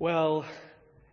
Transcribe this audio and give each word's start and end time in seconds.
Well, 0.00 0.44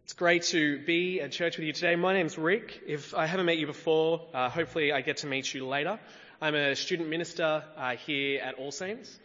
it's 0.03 0.13
great 0.13 0.43
to 0.43 0.77
be 0.77 1.19
at 1.19 1.31
church 1.31 1.57
with 1.57 1.65
you 1.65 1.73
today. 1.73 1.95
My 1.95 2.13
name's 2.13 2.37
Rick. 2.37 2.83
If 2.85 3.15
I 3.15 3.25
haven't 3.25 3.47
met 3.47 3.57
you 3.57 3.65
before, 3.65 4.21
uh, 4.31 4.47
hopefully 4.47 4.91
I 4.91 5.01
get 5.01 5.17
to 5.17 5.27
meet 5.27 5.51
you 5.51 5.65
later. 5.65 5.99
I'm 6.39 6.53
a 6.53 6.75
student 6.75 7.09
minister 7.09 7.63
uh, 7.75 7.95
here 7.95 8.41
at 8.43 8.59
All 8.59 8.71
Saints. 8.71 9.19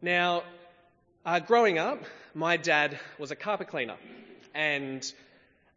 Now, 0.00 0.44
uh, 1.26 1.40
growing 1.40 1.80
up, 1.80 2.04
my 2.32 2.56
dad 2.56 2.96
was 3.18 3.32
a 3.32 3.34
carpet 3.34 3.66
cleaner, 3.66 3.96
and 4.54 5.04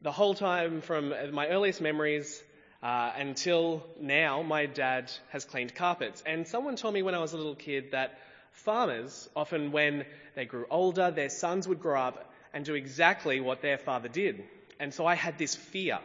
the 0.03 0.11
whole 0.11 0.35
time 0.35 0.81
from 0.81 1.11
my 1.33 1.47
earliest 1.47 1.81
memories 1.81 2.43
uh, 2.83 3.11
until 3.17 3.83
now, 3.99 4.43
my 4.43 4.67
dad 4.67 5.11
has 5.29 5.45
cleaned 5.45 5.73
carpets. 5.73 6.21
And 6.27 6.47
someone 6.47 6.75
told 6.75 6.93
me 6.93 7.01
when 7.01 7.15
I 7.15 7.19
was 7.21 7.33
a 7.33 7.37
little 7.37 7.55
kid 7.55 7.89
that 7.89 8.19
farmers, 8.51 9.27
often 9.35 9.71
when 9.71 10.05
they 10.35 10.45
grew 10.45 10.67
older, 10.69 11.09
their 11.09 11.29
sons 11.29 11.67
would 11.67 11.79
grow 11.79 11.99
up 11.99 12.31
and 12.55 12.63
do 12.63 12.73
exactly 12.73 13.41
what 13.41 13.61
their 13.61 13.77
father 13.77 14.07
did. 14.07 14.43
And 14.79 14.93
so 14.93 15.05
I 15.05 15.13
had 15.13 15.37
this 15.37 15.53
fear. 15.53 15.99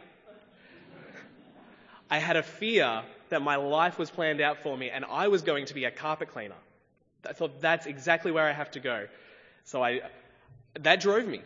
I 2.09 2.17
had 2.19 2.35
a 2.35 2.43
fear 2.43 3.03
that 3.29 3.41
my 3.41 3.55
life 3.55 3.97
was 3.97 4.11
planned 4.11 4.41
out 4.41 4.57
for 4.61 4.77
me 4.77 4.89
and 4.89 5.05
I 5.05 5.29
was 5.29 5.43
going 5.43 5.65
to 5.67 5.73
be 5.73 5.85
a 5.85 5.91
carpet 5.91 6.27
cleaner. 6.27 6.61
I 7.25 7.31
thought 7.31 7.61
that's 7.61 7.85
exactly 7.85 8.33
where 8.33 8.45
I 8.45 8.51
have 8.51 8.69
to 8.71 8.81
go. 8.81 9.07
So 9.63 9.81
I, 9.81 10.01
that 10.73 10.99
drove 10.99 11.25
me. 11.25 11.41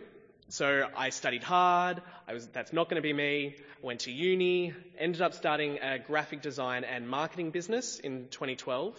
So 0.49 0.89
I 0.98 1.09
studied 1.12 1.43
hard. 1.43 2.01
I 2.27 2.34
was, 2.34 2.48
that's 2.48 2.73
not 2.73 2.90
going 2.90 2.95
to 2.95 3.07
be 3.07 3.13
me. 3.13 3.57
Went 3.84 4.01
to 4.01 4.12
uni, 4.12 4.73
ended 4.98 5.21
up 5.21 5.35
starting 5.35 5.77
a 5.84 5.99
graphic 5.99 6.41
design 6.41 6.84
and 6.84 7.07
marketing 7.07 7.51
business 7.51 7.99
in 7.99 8.27
2012. 8.31 8.95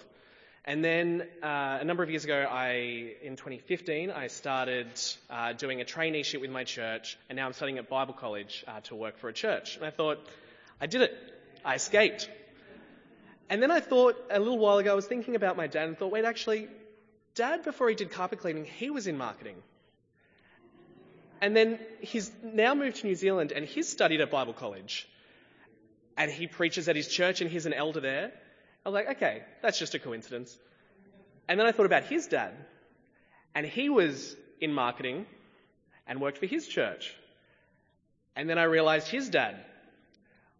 And 0.68 0.84
then 0.84 1.22
uh, 1.44 1.78
a 1.80 1.84
number 1.84 2.02
of 2.02 2.10
years 2.10 2.24
ago, 2.24 2.44
I, 2.50 3.14
in 3.22 3.36
2015, 3.36 4.10
I 4.10 4.26
started 4.26 4.88
uh, 5.30 5.52
doing 5.52 5.80
a 5.80 5.84
traineeship 5.84 6.40
with 6.40 6.50
my 6.50 6.64
church, 6.64 7.16
and 7.28 7.36
now 7.36 7.46
I'm 7.46 7.52
studying 7.52 7.78
at 7.78 7.88
Bible 7.88 8.14
college 8.14 8.64
uh, 8.66 8.80
to 8.84 8.96
work 8.96 9.18
for 9.18 9.28
a 9.28 9.32
church. 9.32 9.76
And 9.76 9.84
I 9.84 9.90
thought, 9.90 10.18
I 10.80 10.86
did 10.86 11.02
it. 11.02 11.14
I 11.64 11.76
escaped. 11.76 12.28
And 13.48 13.62
then 13.62 13.70
I 13.70 13.78
thought, 13.78 14.16
a 14.28 14.40
little 14.40 14.58
while 14.58 14.78
ago, 14.78 14.90
I 14.90 14.94
was 14.96 15.06
thinking 15.06 15.36
about 15.36 15.56
my 15.56 15.68
dad 15.68 15.86
and 15.86 15.96
thought, 15.96 16.10
wait, 16.10 16.24
actually, 16.24 16.66
dad, 17.36 17.62
before 17.62 17.88
he 17.88 17.94
did 17.94 18.10
carpet 18.10 18.40
cleaning, 18.40 18.64
he 18.64 18.90
was 18.90 19.06
in 19.06 19.16
marketing. 19.16 19.62
And 21.40 21.54
then 21.54 21.78
he's 22.00 22.32
now 22.42 22.74
moved 22.74 22.96
to 22.96 23.06
New 23.06 23.14
Zealand 23.14 23.52
and 23.52 23.64
he's 23.64 23.88
studied 23.88 24.20
at 24.20 24.32
Bible 24.32 24.52
college. 24.52 25.06
And 26.16 26.28
he 26.28 26.48
preaches 26.48 26.88
at 26.88 26.96
his 26.96 27.06
church 27.06 27.40
and 27.40 27.48
he's 27.48 27.66
an 27.66 27.72
elder 27.72 28.00
there. 28.00 28.32
I 28.86 28.88
was 28.88 28.94
like, 28.94 29.16
okay, 29.16 29.42
that's 29.62 29.80
just 29.80 29.96
a 29.96 29.98
coincidence. 29.98 30.56
And 31.48 31.58
then 31.58 31.66
I 31.66 31.72
thought 31.72 31.86
about 31.86 32.04
his 32.04 32.28
dad. 32.28 32.54
And 33.52 33.66
he 33.66 33.88
was 33.88 34.36
in 34.60 34.72
marketing 34.72 35.26
and 36.06 36.20
worked 36.20 36.38
for 36.38 36.46
his 36.46 36.68
church. 36.68 37.12
And 38.36 38.48
then 38.48 38.58
I 38.58 38.62
realized 38.62 39.08
his 39.08 39.28
dad, 39.28 39.56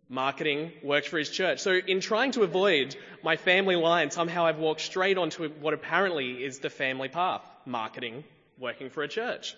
marketing, 0.08 0.72
worked 0.82 1.06
for 1.06 1.18
his 1.18 1.30
church. 1.30 1.60
So 1.60 1.74
in 1.74 2.00
trying 2.00 2.32
to 2.32 2.42
avoid 2.42 2.96
my 3.22 3.36
family 3.36 3.76
line, 3.76 4.10
somehow 4.10 4.46
I've 4.46 4.58
walked 4.58 4.80
straight 4.80 5.18
onto 5.18 5.48
what 5.48 5.72
apparently 5.72 6.42
is 6.42 6.58
the 6.58 6.70
family 6.70 7.08
path. 7.08 7.42
Marketing, 7.64 8.24
working 8.58 8.90
for 8.90 9.04
a 9.04 9.08
church. 9.08 9.54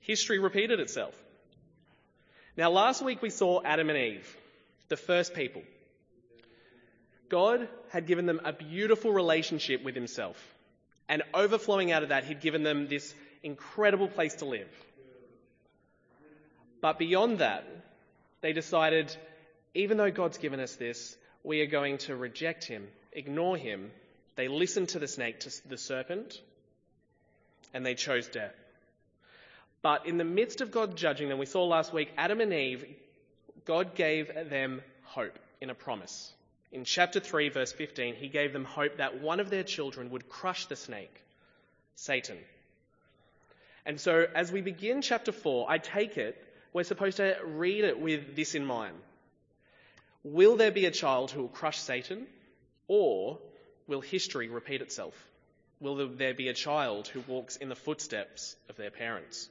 History 0.00 0.38
repeated 0.38 0.80
itself. 0.80 1.14
Now 2.58 2.70
last 2.72 3.00
week 3.00 3.22
we 3.22 3.30
saw 3.30 3.62
Adam 3.64 3.88
and 3.88 3.98
Eve, 3.98 4.36
the 4.88 4.98
first 4.98 5.32
people. 5.32 5.62
God 7.30 7.68
had 7.88 8.06
given 8.06 8.26
them 8.26 8.40
a 8.44 8.52
beautiful 8.52 9.12
relationship 9.12 9.82
with 9.82 9.94
Himself. 9.94 10.36
And 11.08 11.22
overflowing 11.32 11.90
out 11.90 12.02
of 12.02 12.10
that, 12.10 12.24
He'd 12.24 12.40
given 12.40 12.62
them 12.62 12.86
this 12.88 13.14
incredible 13.42 14.08
place 14.08 14.34
to 14.36 14.44
live. 14.44 14.68
But 16.82 16.98
beyond 16.98 17.38
that, 17.38 17.64
they 18.42 18.52
decided, 18.52 19.16
even 19.74 19.96
though 19.96 20.10
God's 20.10 20.38
given 20.38 20.60
us 20.60 20.74
this, 20.74 21.16
we 21.42 21.60
are 21.62 21.66
going 21.66 21.98
to 21.98 22.16
reject 22.16 22.64
Him, 22.64 22.86
ignore 23.12 23.56
Him. 23.56 23.90
They 24.36 24.48
listened 24.48 24.90
to 24.90 24.98
the 24.98 25.08
snake, 25.08 25.40
to 25.40 25.68
the 25.68 25.78
serpent, 25.78 26.40
and 27.72 27.86
they 27.86 27.94
chose 27.94 28.28
death. 28.28 28.54
But 29.82 30.06
in 30.06 30.18
the 30.18 30.24
midst 30.24 30.60
of 30.60 30.70
God 30.70 30.96
judging 30.96 31.28
them, 31.28 31.38
we 31.38 31.46
saw 31.46 31.64
last 31.64 31.92
week, 31.92 32.10
Adam 32.18 32.40
and 32.40 32.52
Eve, 32.52 32.84
God 33.64 33.94
gave 33.94 34.32
them 34.50 34.82
hope 35.04 35.38
in 35.60 35.70
a 35.70 35.74
promise. 35.74 36.32
In 36.72 36.84
chapter 36.84 37.20
3, 37.20 37.48
verse 37.48 37.72
15, 37.72 38.14
he 38.14 38.28
gave 38.28 38.52
them 38.52 38.64
hope 38.64 38.98
that 38.98 39.20
one 39.20 39.40
of 39.40 39.50
their 39.50 39.64
children 39.64 40.10
would 40.10 40.28
crush 40.28 40.66
the 40.66 40.76
snake, 40.76 41.14
Satan. 41.96 42.38
And 43.84 44.00
so, 44.00 44.26
as 44.34 44.52
we 44.52 44.60
begin 44.60 45.02
chapter 45.02 45.32
4, 45.32 45.66
I 45.68 45.78
take 45.78 46.16
it 46.16 46.36
we're 46.72 46.84
supposed 46.84 47.16
to 47.16 47.36
read 47.44 47.84
it 47.84 47.98
with 47.98 48.36
this 48.36 48.54
in 48.54 48.64
mind. 48.64 48.96
Will 50.22 50.56
there 50.56 50.70
be 50.70 50.86
a 50.86 50.90
child 50.90 51.30
who 51.30 51.42
will 51.42 51.48
crush 51.48 51.78
Satan? 51.78 52.26
Or 52.86 53.38
will 53.86 54.00
history 54.00 54.48
repeat 54.48 54.82
itself? 54.82 55.14
Will 55.80 56.08
there 56.08 56.34
be 56.34 56.48
a 56.48 56.54
child 56.54 57.08
who 57.08 57.20
walks 57.26 57.56
in 57.56 57.68
the 57.68 57.76
footsteps 57.76 58.54
of 58.68 58.76
their 58.76 58.90
parents? 58.90 59.48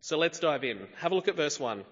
So 0.00 0.18
let's 0.18 0.40
dive 0.40 0.64
in. 0.64 0.78
Have 0.96 1.12
a 1.12 1.14
look 1.14 1.28
at 1.28 1.36
verse 1.36 1.58
1. 1.60 1.84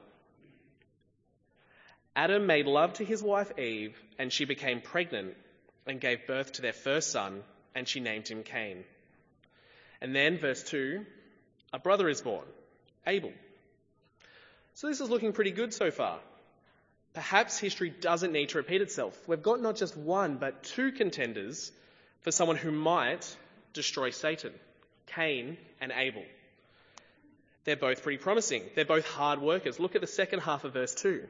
Adam 2.16 2.46
made 2.46 2.66
love 2.66 2.94
to 2.94 3.04
his 3.04 3.22
wife 3.22 3.58
Eve, 3.58 3.96
and 4.18 4.32
she 4.32 4.44
became 4.44 4.80
pregnant 4.80 5.36
and 5.86 6.00
gave 6.00 6.26
birth 6.26 6.52
to 6.52 6.62
their 6.62 6.72
first 6.72 7.10
son, 7.10 7.42
and 7.74 7.86
she 7.86 8.00
named 8.00 8.28
him 8.28 8.42
Cain. 8.42 8.84
And 10.00 10.14
then, 10.14 10.38
verse 10.38 10.62
2, 10.64 11.04
a 11.72 11.78
brother 11.78 12.08
is 12.08 12.20
born, 12.20 12.46
Abel. 13.06 13.32
So 14.74 14.88
this 14.88 15.00
is 15.00 15.10
looking 15.10 15.32
pretty 15.32 15.52
good 15.52 15.72
so 15.72 15.90
far. 15.90 16.18
Perhaps 17.12 17.58
history 17.58 17.90
doesn't 17.90 18.32
need 18.32 18.50
to 18.50 18.58
repeat 18.58 18.82
itself. 18.82 19.16
We've 19.28 19.42
got 19.42 19.60
not 19.60 19.76
just 19.76 19.96
one, 19.96 20.36
but 20.36 20.62
two 20.62 20.92
contenders 20.92 21.72
for 22.22 22.30
someone 22.30 22.56
who 22.56 22.70
might 22.70 23.36
destroy 23.72 24.10
Satan 24.10 24.52
Cain 25.06 25.56
and 25.80 25.92
Abel. 25.92 26.24
They're 27.64 27.76
both 27.76 28.02
pretty 28.02 28.18
promising. 28.18 28.62
They're 28.74 28.84
both 28.84 29.06
hard 29.06 29.40
workers. 29.40 29.80
Look 29.80 29.94
at 29.94 30.00
the 30.00 30.06
second 30.06 30.40
half 30.40 30.64
of 30.64 30.72
verse 30.72 30.94
2. 30.94 31.26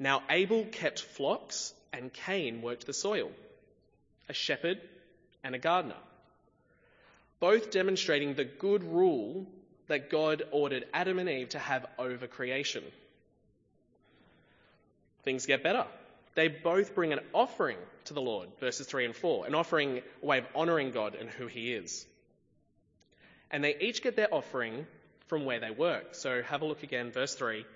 Now 0.00 0.22
Abel 0.30 0.64
kept 0.64 1.02
flocks 1.02 1.74
and 1.92 2.10
Cain 2.10 2.62
worked 2.62 2.86
the 2.86 2.94
soil, 2.94 3.30
a 4.30 4.32
shepherd 4.32 4.80
and 5.44 5.54
a 5.54 5.58
gardener. 5.58 5.94
Both 7.38 7.70
demonstrating 7.70 8.34
the 8.34 8.46
good 8.46 8.82
rule 8.82 9.46
that 9.88 10.08
God 10.08 10.42
ordered 10.52 10.86
Adam 10.94 11.18
and 11.18 11.28
Eve 11.28 11.50
to 11.50 11.58
have 11.58 11.86
over 11.98 12.26
creation. 12.26 12.82
Things 15.22 15.44
get 15.44 15.62
better. 15.62 15.86
They 16.34 16.48
both 16.48 16.94
bring 16.94 17.12
an 17.12 17.20
offering 17.34 17.76
to 18.06 18.14
the 18.14 18.22
Lord, 18.22 18.48
verses 18.58 18.86
3 18.86 19.04
and 19.04 19.14
4, 19.14 19.46
an 19.46 19.54
offering, 19.54 20.00
a 20.22 20.26
way 20.26 20.38
of 20.38 20.46
honouring 20.56 20.92
God 20.92 21.14
and 21.14 21.28
who 21.28 21.46
He 21.46 21.74
is. 21.74 22.06
And 23.50 23.62
they 23.62 23.76
each 23.78 24.02
get 24.02 24.16
their 24.16 24.32
offering 24.32 24.86
from 25.26 25.44
where 25.44 25.60
they 25.60 25.70
work. 25.70 26.14
So 26.14 26.42
have 26.42 26.62
a 26.62 26.64
look 26.64 26.84
again, 26.84 27.10
verse 27.10 27.34
3. 27.34 27.66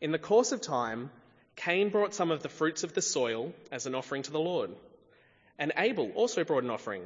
In 0.00 0.12
the 0.12 0.18
course 0.18 0.52
of 0.52 0.60
time, 0.60 1.10
Cain 1.56 1.90
brought 1.90 2.14
some 2.14 2.30
of 2.30 2.42
the 2.42 2.48
fruits 2.48 2.82
of 2.82 2.94
the 2.94 3.02
soil 3.02 3.52
as 3.70 3.86
an 3.86 3.94
offering 3.94 4.22
to 4.22 4.30
the 4.30 4.40
Lord. 4.40 4.70
And 5.58 5.72
Abel 5.76 6.10
also 6.14 6.44
brought 6.44 6.64
an 6.64 6.70
offering, 6.70 7.02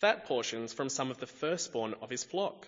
fat 0.00 0.26
portions 0.26 0.72
from 0.72 0.88
some 0.88 1.10
of 1.10 1.18
the 1.18 1.26
firstborn 1.26 1.94
of 2.02 2.10
his 2.10 2.22
flock. 2.22 2.66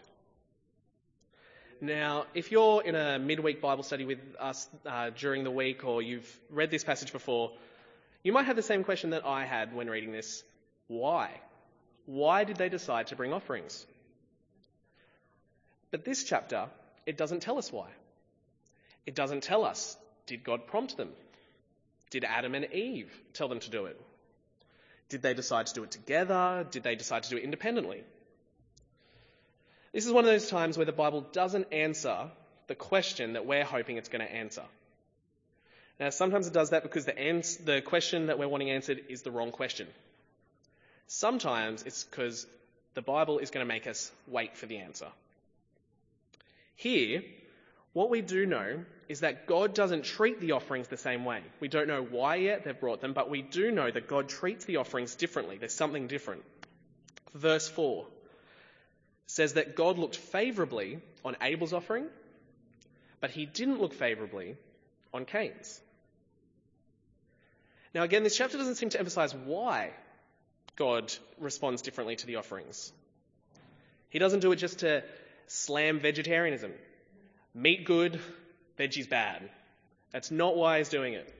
Now, 1.80 2.26
if 2.34 2.50
you're 2.50 2.82
in 2.82 2.96
a 2.96 3.18
midweek 3.18 3.60
Bible 3.60 3.84
study 3.84 4.04
with 4.04 4.18
us 4.40 4.68
uh, 4.84 5.10
during 5.10 5.44
the 5.44 5.50
week 5.50 5.84
or 5.84 6.02
you've 6.02 6.40
read 6.50 6.70
this 6.70 6.82
passage 6.82 7.12
before, 7.12 7.52
you 8.24 8.32
might 8.32 8.46
have 8.46 8.56
the 8.56 8.62
same 8.62 8.82
question 8.82 9.10
that 9.10 9.24
I 9.24 9.44
had 9.44 9.72
when 9.72 9.88
reading 9.88 10.10
this. 10.10 10.42
Why? 10.88 11.30
Why 12.06 12.44
did 12.44 12.56
they 12.56 12.68
decide 12.68 13.08
to 13.08 13.16
bring 13.16 13.32
offerings? 13.32 13.86
But 15.90 16.04
this 16.04 16.24
chapter, 16.24 16.66
it 17.06 17.16
doesn't 17.16 17.40
tell 17.40 17.58
us 17.58 17.70
why. 17.70 17.88
It 19.06 19.14
doesn't 19.14 19.42
tell 19.42 19.64
us 19.64 19.96
did 20.28 20.44
God 20.44 20.66
prompt 20.68 20.96
them? 20.96 21.08
Did 22.10 22.24
Adam 22.24 22.54
and 22.54 22.72
Eve 22.72 23.12
tell 23.32 23.48
them 23.48 23.60
to 23.60 23.70
do 23.70 23.86
it? 23.86 24.00
Did 25.08 25.22
they 25.22 25.34
decide 25.34 25.66
to 25.66 25.74
do 25.74 25.82
it 25.82 25.90
together? 25.90 26.66
Did 26.70 26.82
they 26.82 26.94
decide 26.94 27.24
to 27.24 27.30
do 27.30 27.36
it 27.38 27.42
independently? 27.44 28.04
This 29.92 30.06
is 30.06 30.12
one 30.12 30.24
of 30.24 30.30
those 30.30 30.48
times 30.48 30.76
where 30.76 30.86
the 30.86 30.92
Bible 30.92 31.22
doesn't 31.32 31.72
answer 31.72 32.30
the 32.66 32.74
question 32.74 33.32
that 33.32 33.46
we're 33.46 33.64
hoping 33.64 33.96
it's 33.96 34.10
going 34.10 34.24
to 34.24 34.32
answer. 34.32 34.62
Now, 35.98 36.10
sometimes 36.10 36.46
it 36.46 36.52
does 36.52 36.70
that 36.70 36.82
because 36.82 37.06
the, 37.06 37.18
ans- 37.18 37.56
the 37.56 37.80
question 37.80 38.26
that 38.26 38.38
we're 38.38 38.48
wanting 38.48 38.70
answered 38.70 39.00
is 39.08 39.22
the 39.22 39.30
wrong 39.30 39.50
question. 39.50 39.88
Sometimes 41.06 41.82
it's 41.84 42.04
because 42.04 42.46
the 42.94 43.02
Bible 43.02 43.38
is 43.38 43.50
going 43.50 43.66
to 43.66 43.68
make 43.68 43.86
us 43.86 44.12
wait 44.26 44.56
for 44.56 44.66
the 44.66 44.76
answer. 44.78 45.08
Here, 46.76 47.22
what 47.98 48.10
we 48.10 48.20
do 48.20 48.46
know 48.46 48.84
is 49.08 49.20
that 49.20 49.48
God 49.48 49.74
doesn't 49.74 50.04
treat 50.04 50.40
the 50.40 50.52
offerings 50.52 50.86
the 50.86 50.96
same 50.96 51.24
way. 51.24 51.42
We 51.58 51.66
don't 51.66 51.88
know 51.88 52.00
why 52.00 52.36
yet 52.36 52.62
they've 52.62 52.78
brought 52.78 53.00
them, 53.00 53.12
but 53.12 53.28
we 53.28 53.42
do 53.42 53.72
know 53.72 53.90
that 53.90 54.06
God 54.06 54.28
treats 54.28 54.64
the 54.66 54.76
offerings 54.76 55.16
differently. 55.16 55.58
There's 55.58 55.74
something 55.74 56.06
different. 56.06 56.44
Verse 57.34 57.66
4. 57.66 58.06
says 59.26 59.54
that 59.54 59.74
God 59.74 59.98
looked 59.98 60.14
favorably 60.14 61.00
on 61.24 61.36
Abel's 61.42 61.72
offering, 61.72 62.06
but 63.20 63.32
he 63.32 63.46
didn't 63.46 63.80
look 63.80 63.94
favorably 63.94 64.56
on 65.12 65.24
Cain's. 65.24 65.80
Now, 67.96 68.04
again, 68.04 68.22
this 68.22 68.36
chapter 68.36 68.58
doesn't 68.58 68.76
seem 68.76 68.90
to 68.90 68.98
emphasize 69.00 69.34
why 69.34 69.90
God 70.76 71.12
responds 71.40 71.82
differently 71.82 72.14
to 72.14 72.26
the 72.26 72.36
offerings. 72.36 72.92
He 74.08 74.20
doesn't 74.20 74.38
do 74.38 74.52
it 74.52 74.56
just 74.56 74.78
to 74.80 75.02
slam 75.48 75.98
vegetarianism. 75.98 76.70
Meat 77.58 77.84
good, 77.84 78.20
veggies 78.78 79.08
bad. 79.08 79.50
That's 80.12 80.30
not 80.30 80.56
why 80.56 80.78
he's 80.78 80.90
doing 80.90 81.14
it. 81.14 81.34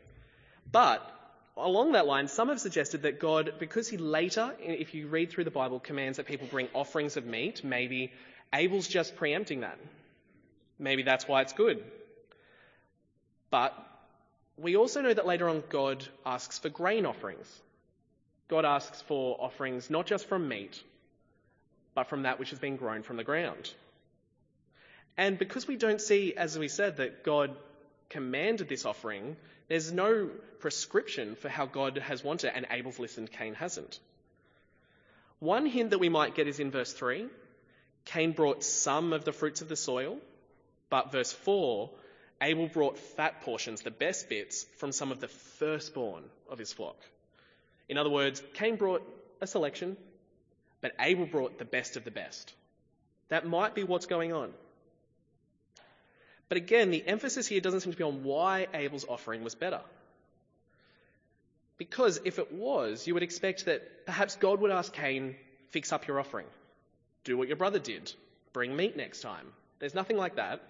But 0.72 1.08
along 1.56 1.92
that 1.92 2.08
line, 2.08 2.26
some 2.26 2.48
have 2.48 2.58
suggested 2.58 3.02
that 3.02 3.20
God, 3.20 3.54
because 3.60 3.88
he 3.88 3.98
later, 3.98 4.52
if 4.58 4.94
you 4.94 5.06
read 5.06 5.30
through 5.30 5.44
the 5.44 5.52
Bible, 5.52 5.78
commands 5.78 6.16
that 6.16 6.26
people 6.26 6.48
bring 6.50 6.68
offerings 6.74 7.16
of 7.16 7.24
meat, 7.24 7.62
maybe 7.62 8.12
Abel's 8.52 8.88
just 8.88 9.14
preempting 9.14 9.60
that. 9.60 9.78
Maybe 10.76 11.04
that's 11.04 11.28
why 11.28 11.42
it's 11.42 11.52
good. 11.52 11.84
But 13.50 13.72
we 14.56 14.76
also 14.76 15.02
know 15.02 15.14
that 15.14 15.24
later 15.24 15.48
on 15.48 15.62
God 15.68 16.04
asks 16.26 16.58
for 16.58 16.68
grain 16.68 17.06
offerings. 17.06 17.48
God 18.48 18.64
asks 18.64 19.02
for 19.02 19.36
offerings 19.38 19.88
not 19.88 20.06
just 20.06 20.26
from 20.26 20.48
meat, 20.48 20.82
but 21.94 22.08
from 22.08 22.24
that 22.24 22.40
which 22.40 22.50
has 22.50 22.58
been 22.58 22.76
grown 22.76 23.04
from 23.04 23.18
the 23.18 23.24
ground. 23.24 23.72
And 25.18 25.36
because 25.36 25.66
we 25.66 25.76
don't 25.76 26.00
see, 26.00 26.34
as 26.36 26.56
we 26.56 26.68
said, 26.68 26.98
that 26.98 27.24
God 27.24 27.56
commanded 28.08 28.68
this 28.68 28.86
offering, 28.86 29.36
there's 29.66 29.92
no 29.92 30.30
prescription 30.60 31.34
for 31.34 31.48
how 31.48 31.66
God 31.66 31.98
has 31.98 32.22
wanted 32.22 32.48
it, 32.48 32.52
and 32.54 32.66
Abel's 32.70 33.00
listened, 33.00 33.32
Cain 33.32 33.54
hasn't. 33.54 33.98
One 35.40 35.66
hint 35.66 35.90
that 35.90 35.98
we 35.98 36.08
might 36.08 36.36
get 36.36 36.46
is 36.46 36.60
in 36.60 36.70
verse 36.70 36.92
3. 36.92 37.26
Cain 38.04 38.30
brought 38.30 38.62
some 38.62 39.12
of 39.12 39.24
the 39.24 39.32
fruits 39.32 39.60
of 39.60 39.68
the 39.68 39.76
soil, 39.76 40.18
but 40.88 41.10
verse 41.10 41.32
4, 41.32 41.90
Abel 42.40 42.68
brought 42.68 42.96
fat 42.96 43.40
portions, 43.42 43.80
the 43.80 43.90
best 43.90 44.28
bits, 44.28 44.66
from 44.76 44.92
some 44.92 45.10
of 45.10 45.20
the 45.20 45.28
firstborn 45.28 46.22
of 46.48 46.60
his 46.60 46.72
flock. 46.72 46.96
In 47.88 47.98
other 47.98 48.10
words, 48.10 48.40
Cain 48.54 48.76
brought 48.76 49.02
a 49.40 49.48
selection, 49.48 49.96
but 50.80 50.92
Abel 51.00 51.26
brought 51.26 51.58
the 51.58 51.64
best 51.64 51.96
of 51.96 52.04
the 52.04 52.12
best. 52.12 52.54
That 53.30 53.46
might 53.46 53.74
be 53.74 53.82
what's 53.82 54.06
going 54.06 54.32
on. 54.32 54.52
But 56.48 56.56
again, 56.56 56.90
the 56.90 57.06
emphasis 57.06 57.46
here 57.46 57.60
doesn't 57.60 57.80
seem 57.80 57.92
to 57.92 57.98
be 57.98 58.04
on 58.04 58.24
why 58.24 58.66
Abel's 58.72 59.04
offering 59.08 59.44
was 59.44 59.54
better. 59.54 59.80
Because 61.76 62.20
if 62.24 62.38
it 62.38 62.52
was, 62.52 63.06
you 63.06 63.14
would 63.14 63.22
expect 63.22 63.66
that 63.66 64.06
perhaps 64.06 64.36
God 64.36 64.60
would 64.60 64.70
ask 64.70 64.92
Cain, 64.92 65.36
fix 65.70 65.92
up 65.92 66.06
your 66.06 66.18
offering. 66.18 66.46
Do 67.24 67.36
what 67.36 67.48
your 67.48 67.56
brother 67.56 67.78
did. 67.78 68.12
Bring 68.52 68.74
meat 68.74 68.96
next 68.96 69.20
time. 69.20 69.46
There's 69.78 69.94
nothing 69.94 70.16
like 70.16 70.36
that. 70.36 70.60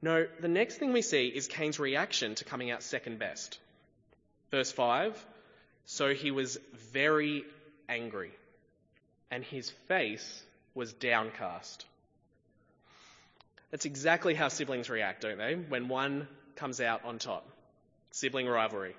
No, 0.00 0.26
the 0.40 0.48
next 0.48 0.76
thing 0.76 0.92
we 0.92 1.02
see 1.02 1.26
is 1.28 1.48
Cain's 1.48 1.78
reaction 1.78 2.34
to 2.36 2.44
coming 2.44 2.70
out 2.70 2.82
second 2.82 3.18
best. 3.18 3.58
Verse 4.50 4.70
5 4.70 5.26
So 5.86 6.14
he 6.14 6.30
was 6.30 6.58
very 6.92 7.44
angry, 7.88 8.30
and 9.30 9.42
his 9.42 9.70
face 9.88 10.42
was 10.74 10.92
downcast. 10.92 11.84
That's 13.74 13.86
exactly 13.86 14.34
how 14.34 14.46
siblings 14.46 14.88
react, 14.88 15.22
don't 15.22 15.36
they? 15.36 15.56
When 15.56 15.88
one 15.88 16.28
comes 16.54 16.80
out 16.80 17.04
on 17.04 17.18
top. 17.18 17.44
Sibling 18.12 18.46
rivalry. 18.46 18.94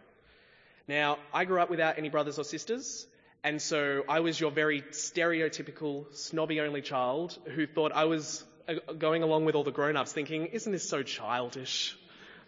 Now, 0.86 1.18
I 1.34 1.46
grew 1.46 1.62
up 1.62 1.70
without 1.70 1.98
any 1.98 2.10
brothers 2.10 2.38
or 2.40 2.44
sisters, 2.44 3.08
and 3.42 3.62
so 3.62 4.04
I 4.10 4.20
was 4.20 4.38
your 4.38 4.52
very 4.52 4.82
stereotypical 4.82 6.14
snobby 6.14 6.60
only 6.60 6.82
child 6.82 7.38
who 7.46 7.66
thought 7.66 7.94
I 7.94 8.04
was 8.04 8.44
uh, 8.68 8.74
going 8.98 9.24
along 9.24 9.46
with 9.46 9.56
all 9.56 9.64
the 9.64 9.72
grown 9.72 9.96
ups 9.96 10.12
thinking, 10.12 10.48
isn't 10.48 10.74
this 10.74 10.90
so 10.90 11.04
childish? 11.04 11.98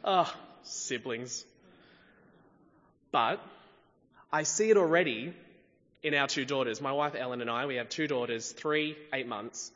Ah, 0.04 0.30
oh, 0.30 0.40
siblings. 0.64 1.46
But 3.10 3.42
I 4.34 4.44
see 4.44 4.70
it 4.70 4.76
already 4.76 5.34
in 6.04 6.14
our 6.14 6.28
two 6.28 6.44
daughters. 6.44 6.82
My 6.82 6.92
wife 6.92 7.16
Ellen 7.18 7.40
and 7.40 7.50
I, 7.50 7.68
we 7.68 7.76
have 7.76 7.88
two 7.88 8.06
daughters, 8.10 8.52
three, 8.52 8.98
eight 9.14 9.30
months. 9.30 9.72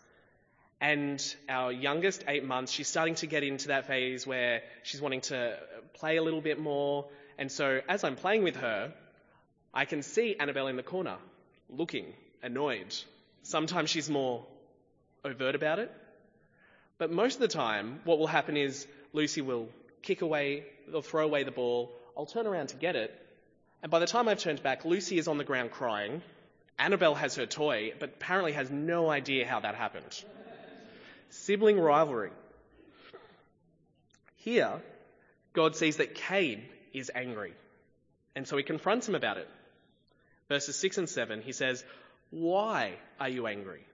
And 0.81 1.23
our 1.47 1.71
youngest, 1.71 2.23
eight 2.27 2.43
months, 2.43 2.71
she's 2.71 2.87
starting 2.87 3.13
to 3.15 3.27
get 3.27 3.43
into 3.43 3.67
that 3.67 3.85
phase 3.85 4.25
where 4.25 4.63
she's 4.81 4.99
wanting 4.99 5.21
to 5.21 5.55
play 5.93 6.17
a 6.17 6.23
little 6.23 6.41
bit 6.41 6.59
more. 6.59 7.05
And 7.37 7.51
so 7.51 7.81
as 7.87 8.03
I'm 8.03 8.15
playing 8.15 8.43
with 8.43 8.55
her, 8.55 8.91
I 9.75 9.85
can 9.85 10.01
see 10.01 10.35
Annabelle 10.35 10.67
in 10.67 10.77
the 10.77 10.83
corner, 10.83 11.17
looking 11.69 12.11
annoyed. 12.41 12.95
Sometimes 13.43 13.91
she's 13.91 14.09
more 14.09 14.43
overt 15.23 15.53
about 15.53 15.77
it. 15.77 15.91
But 16.97 17.11
most 17.11 17.35
of 17.35 17.41
the 17.41 17.47
time, 17.47 17.99
what 18.03 18.17
will 18.17 18.25
happen 18.25 18.57
is 18.57 18.87
Lucy 19.13 19.41
will 19.41 19.69
kick 20.01 20.23
away 20.23 20.63
or 20.91 21.03
throw 21.03 21.25
away 21.25 21.43
the 21.43 21.51
ball. 21.51 21.91
I'll 22.17 22.25
turn 22.25 22.47
around 22.47 22.69
to 22.69 22.75
get 22.75 22.95
it. 22.95 23.15
And 23.83 23.91
by 23.91 23.99
the 23.99 24.07
time 24.07 24.27
I've 24.27 24.39
turned 24.39 24.63
back, 24.63 24.83
Lucy 24.83 25.19
is 25.19 25.27
on 25.27 25.37
the 25.37 25.43
ground 25.43 25.69
crying. 25.69 26.23
Annabelle 26.79 27.13
has 27.13 27.35
her 27.35 27.45
toy, 27.45 27.93
but 27.99 28.09
apparently 28.09 28.53
has 28.53 28.71
no 28.71 29.11
idea 29.11 29.45
how 29.45 29.59
that 29.59 29.75
happened 29.75 30.23
sibling 31.31 31.79
rivalry. 31.79 32.31
Here, 34.37 34.81
God 35.53 35.75
sees 35.75 35.97
that 35.97 36.15
Cain 36.15 36.63
is 36.93 37.11
angry, 37.13 37.53
and 38.35 38.47
so 38.47 38.57
he 38.57 38.63
confronts 38.63 39.07
him 39.07 39.15
about 39.15 39.37
it. 39.37 39.47
Verses 40.49 40.75
6 40.77 40.97
and 40.99 41.09
7, 41.09 41.41
he 41.41 41.51
says, 41.51 41.83
Why 42.29 42.93
are 43.19 43.29
you 43.29 43.47
angry? 43.47 43.85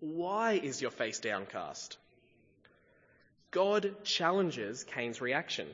Why 0.00 0.52
is 0.52 0.82
your 0.82 0.90
face 0.90 1.20
downcast? 1.20 1.96
God 3.50 3.94
challenges 4.04 4.84
Cain's 4.84 5.20
reaction. 5.20 5.68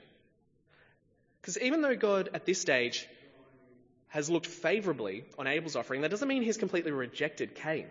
Because 1.40 1.58
even 1.58 1.80
though 1.80 1.96
God 1.96 2.28
at 2.34 2.44
this 2.44 2.60
stage 2.60 3.08
has 4.08 4.28
looked 4.28 4.46
favourably 4.46 5.24
on 5.38 5.46
Abel's 5.46 5.76
offering, 5.76 6.02
that 6.02 6.10
doesn't 6.10 6.28
mean 6.28 6.42
he's 6.42 6.56
completely 6.56 6.92
rejected 6.92 7.54
Cain. 7.54 7.86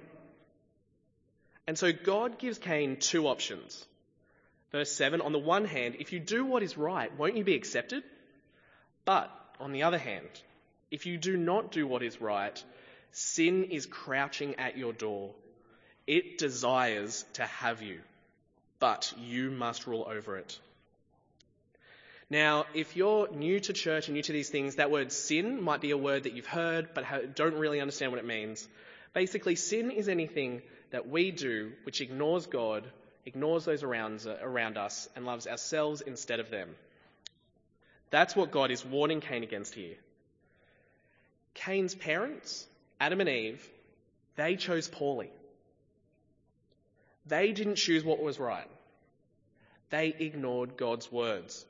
And 1.68 1.78
so 1.78 1.92
God 1.92 2.40
gives 2.40 2.58
Cain 2.58 2.96
two 2.98 3.28
options. 3.28 3.86
Verse 4.72 4.92
7 4.92 5.22
On 5.22 5.34
the 5.34 5.40
one 5.40 5.66
hand, 5.66 5.98
if 6.00 6.14
you 6.14 6.20
do 6.20 6.46
what 6.46 6.64
is 6.64 6.78
right, 6.78 7.16
won't 7.18 7.38
you 7.38 7.44
be 7.44 7.56
accepted? 7.56 8.04
But 9.06 9.30
on 9.60 9.74
the 9.74 9.84
other 9.84 9.98
hand, 9.98 10.30
if 10.90 11.06
you 11.06 11.18
do 11.18 11.36
not 11.36 11.72
do 11.72 11.86
what 11.86 12.04
is 12.04 12.22
right, 12.22 12.64
sin 13.12 13.66
is 13.66 13.86
crouching 13.86 14.56
at 14.56 14.78
your 14.78 14.94
door. 14.94 15.32
It 16.06 16.38
desires 16.38 17.26
to 17.34 17.44
have 17.44 17.82
you, 17.82 18.00
but 18.80 19.14
you 19.18 19.52
must 19.52 19.88
rule 19.88 20.08
over 20.10 20.38
it. 20.38 20.58
Now, 22.30 22.66
if 22.74 22.96
you're 22.96 23.30
new 23.32 23.60
to 23.62 23.74
church 23.74 24.08
and 24.08 24.16
new 24.16 24.24
to 24.24 24.34
these 24.34 24.50
things, 24.50 24.76
that 24.76 24.92
word 24.92 25.12
sin 25.12 25.62
might 25.62 25.82
be 25.82 25.92
a 25.92 25.98
word 25.98 26.24
that 26.24 26.34
you've 26.34 26.46
heard 26.46 26.90
but 26.94 27.36
don't 27.36 27.56
really 27.56 27.80
understand 27.80 28.12
what 28.12 28.20
it 28.20 28.26
means. 28.26 28.68
Basically, 29.14 29.56
sin 29.56 29.92
is 29.92 30.10
anything 30.10 30.62
that 30.92 31.08
we 31.08 31.32
do 31.32 31.72
which 31.84 32.02
ignores 32.02 32.46
God, 32.46 32.88
ignores 33.26 33.66
those 33.66 33.84
around, 33.84 34.26
around 34.42 34.78
us, 34.78 35.10
and 35.16 35.26
loves 35.26 35.48
ourselves 35.48 36.02
instead 36.02 36.40
of 36.40 36.50
them. 36.50 36.70
That's 38.10 38.36
what 38.36 38.52
God 38.52 38.72
is 38.72 38.86
warning 38.86 39.22
Cain 39.22 39.44
against 39.44 39.74
here. 39.74 39.96
Cain's 41.54 41.96
parents, 41.96 42.66
Adam 43.00 43.20
and 43.20 43.30
Eve, 43.30 43.68
they 44.36 44.56
chose 44.56 44.88
poorly. 44.88 45.30
They 47.26 47.52
didn't 47.52 47.76
choose 47.76 48.04
what 48.04 48.22
was 48.22 48.40
right. 48.40 48.70
They 49.90 50.16
ignored 50.18 50.78
God's 50.78 51.12
words. 51.12 51.66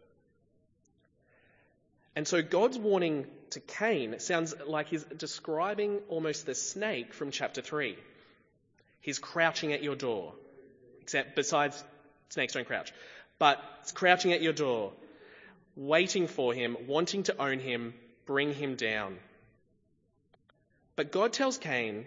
And 2.15 2.27
so 2.27 2.41
God's 2.41 2.77
warning 2.77 3.27
to 3.51 3.59
Cain 3.59 4.19
sounds 4.19 4.53
like 4.65 4.89
he's 4.89 5.03
describing 5.03 5.99
almost 6.09 6.45
the 6.45 6.55
snake 6.55 7.13
from 7.13 7.31
chapter 7.31 7.61
3. 7.61 7.97
He's 9.07 9.19
crouching 9.19 9.71
at 9.71 9.81
your 9.81 9.95
door. 9.95 10.33
Except 10.99 11.33
besides 11.33 11.81
snakes 12.27 12.51
don't 12.51 12.67
crouch. 12.67 12.91
But 13.39 13.63
it's 13.79 13.93
crouching 13.93 14.33
at 14.33 14.41
your 14.41 14.51
door, 14.51 14.91
waiting 15.77 16.27
for 16.27 16.53
him, 16.53 16.75
wanting 16.87 17.23
to 17.23 17.41
own 17.41 17.59
him, 17.59 17.93
bring 18.25 18.53
him 18.53 18.75
down. 18.75 19.17
But 20.97 21.13
God 21.13 21.31
tells 21.31 21.57
Cain, 21.57 22.03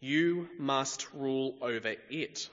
you 0.00 0.48
must 0.58 1.06
rule 1.12 1.54
over 1.60 1.96
it. 2.08 2.48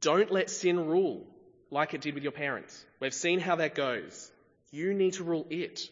Don't 0.00 0.32
let 0.32 0.48
sin 0.48 0.86
rule 0.86 1.22
like 1.70 1.92
it 1.92 2.00
did 2.00 2.14
with 2.14 2.22
your 2.22 2.32
parents. 2.32 2.82
We've 2.98 3.12
seen 3.12 3.40
how 3.40 3.56
that 3.56 3.74
goes. 3.74 4.32
You 4.70 4.94
need 4.94 5.12
to 5.14 5.24
rule 5.24 5.46
it. 5.50 5.86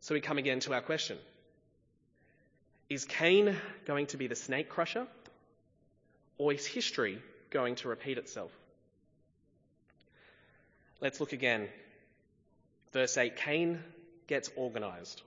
So 0.00 0.14
we 0.14 0.22
come 0.22 0.38
again 0.38 0.60
to 0.60 0.72
our 0.72 0.80
question. 0.80 1.18
Is 2.92 3.06
Cain 3.06 3.56
going 3.86 4.04
to 4.08 4.18
be 4.18 4.26
the 4.26 4.36
snake 4.36 4.68
crusher? 4.68 5.06
Or 6.36 6.52
is 6.52 6.66
history 6.66 7.22
going 7.48 7.76
to 7.76 7.88
repeat 7.88 8.18
itself? 8.18 8.50
Let's 11.00 11.18
look 11.18 11.32
again. 11.32 11.70
Verse 12.92 13.16
8 13.16 13.34
Cain 13.34 13.82
gets 14.26 14.50
organised. 14.58 15.22